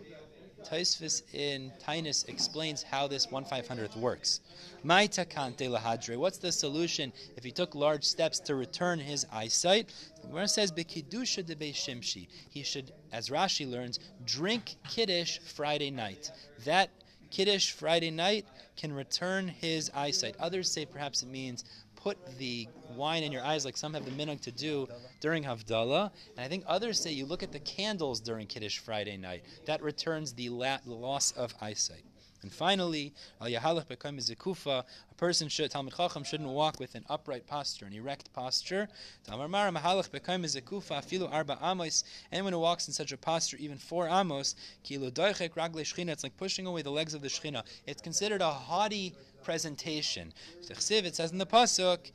Taisvis 0.66 1.22
in 1.34 1.72
Tainus 1.86 2.28
explains 2.28 2.84
how 2.84 3.08
this 3.08 3.30
one 3.30 3.46
five 3.46 3.68
hundredth 3.68 3.96
works. 3.96 4.42
My 4.84 5.08
takante 5.08 5.70
lahadre. 5.70 6.18
What's 6.18 6.38
the 6.38 6.52
solution 6.52 7.14
if 7.38 7.44
he 7.44 7.52
took 7.52 7.76
large 7.76 8.04
steps 8.04 8.40
to 8.42 8.56
return 8.56 9.00
his 9.00 9.26
eyesight? 9.32 9.92
The 10.22 10.28
Gemara 10.28 10.48
says 10.48 10.72
bekidusha 10.72 11.46
de 11.46 11.56
shimshi. 11.72 12.28
He 12.50 12.64
should, 12.64 12.92
as 13.12 13.30
Rashi 13.30 13.70
learns, 13.70 14.00
drink 14.26 14.76
kiddush 14.90 15.40
Friday 15.40 15.92
night. 15.92 16.32
That 16.66 16.90
kiddush 17.30 17.72
Friday 17.72 18.12
night 18.12 18.46
can 18.78 18.94
return 18.94 19.48
his 19.48 19.92
eyesight. 19.94 20.36
Others 20.40 20.72
say 20.72 20.86
perhaps 20.86 21.22
it 21.22 21.30
means 21.30 21.64
put 22.06 22.38
the 22.38 22.68
wine 22.96 23.24
in 23.24 23.32
your 23.32 23.44
eyes 23.44 23.66
like 23.66 23.76
some 23.76 23.96
have 23.96 24.06
the 24.06 24.12
minhag 24.12 24.40
to 24.40 24.52
do 24.52 24.88
during 25.22 25.44
Havdalah. 25.44 26.12
And 26.38 26.46
I 26.46 26.48
think 26.48 26.64
others 26.68 27.00
say 27.00 27.12
you 27.12 27.26
look 27.26 27.42
at 27.42 27.52
the 27.52 27.60
candles 27.60 28.20
during 28.20 28.46
Kiddush 28.46 28.78
Friday 28.78 29.18
night. 29.18 29.44
That 29.66 29.82
returns 29.82 30.32
the, 30.32 30.50
la- 30.50 30.78
loss 30.86 31.32
of 31.32 31.56
eyesight. 31.60 32.04
And 32.44 32.54
finally, 32.54 33.12
al 33.42 33.48
yahalach 33.48 33.88
bekam 33.88 34.20
zikufa, 34.20 34.84
a 34.84 35.16
person 35.16 35.50
should 35.50 35.72
Talmud 35.72 35.96
Chacham 35.98 36.24
shouldn't 36.24 36.48
walk 36.48 36.80
with 36.80 36.94
an 36.94 37.04
upright 37.10 37.48
posture, 37.48 37.88
an 37.88 37.94
erect 37.94 38.32
posture. 38.34 38.88
Tamar 39.24 39.48
mara 39.48 39.72
mahalach 39.72 40.12
bekam 40.12 40.46
zikufa 40.46 41.02
afilu 41.02 41.28
arba 41.34 41.58
amos. 41.60 42.04
Anyone 42.32 42.54
who 42.54 42.60
walks 42.60 42.88
in 42.88 42.94
such 42.94 43.14
a 43.14 43.18
posture, 43.18 43.58
even 43.58 43.80
four 43.80 44.08
amos, 44.08 44.54
kilo 44.84 45.10
doichek 45.10 45.56
ragle 45.56 45.82
shchina. 45.82 46.10
It's 46.10 46.22
like 46.22 46.38
pushing 46.38 46.68
away 46.68 46.84
the 46.84 46.92
legs 46.92 47.16
of 47.16 47.24
the 47.24 47.30
shchina. 47.30 47.64
It's 47.88 48.04
considered 48.04 48.42
a 48.42 48.52
haughty 48.52 49.16
presentation. 49.46 50.34
It 50.70 51.16
says 51.16 51.32
in 51.32 51.38
the 51.38 51.46
pasuk. 51.46 52.12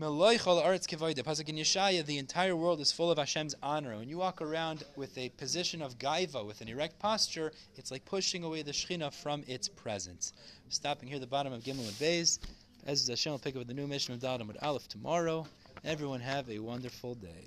Pasuk 0.00 1.48
in 1.48 1.56
Yeshaya, 1.56 2.04
the 2.04 2.18
entire 2.18 2.56
world 2.56 2.80
is 2.80 2.90
full 2.90 3.10
of 3.10 3.18
Hashem's 3.18 3.54
honor. 3.62 3.96
When 3.96 4.08
you 4.08 4.18
walk 4.18 4.40
around 4.40 4.84
with 4.96 5.16
a 5.18 5.28
position 5.30 5.82
of 5.82 5.98
gaiva, 5.98 6.44
with 6.46 6.60
an 6.60 6.68
erect 6.68 6.98
posture, 6.98 7.52
it's 7.76 7.90
like 7.90 8.04
pushing 8.04 8.42
away 8.44 8.62
the 8.62 8.72
Shechina 8.72 9.12
from 9.12 9.44
its 9.46 9.68
presence. 9.68 10.32
Stopping 10.68 11.08
here 11.08 11.16
at 11.16 11.20
the 11.20 11.26
bottom 11.26 11.52
of 11.52 11.62
Gimel 11.62 11.86
and 11.86 11.98
Beis. 11.98 12.38
As 12.86 13.06
Hashem 13.08 13.32
will 13.32 13.38
pick 13.38 13.56
up 13.56 13.66
the 13.66 13.74
new 13.74 13.86
mission 13.86 14.14
of 14.14 14.20
Dadam 14.20 14.46
with 14.46 14.62
Aleph 14.62 14.88
tomorrow. 14.88 15.46
Everyone 15.84 16.20
have 16.20 16.48
a 16.50 16.58
wonderful 16.58 17.14
day. 17.14 17.42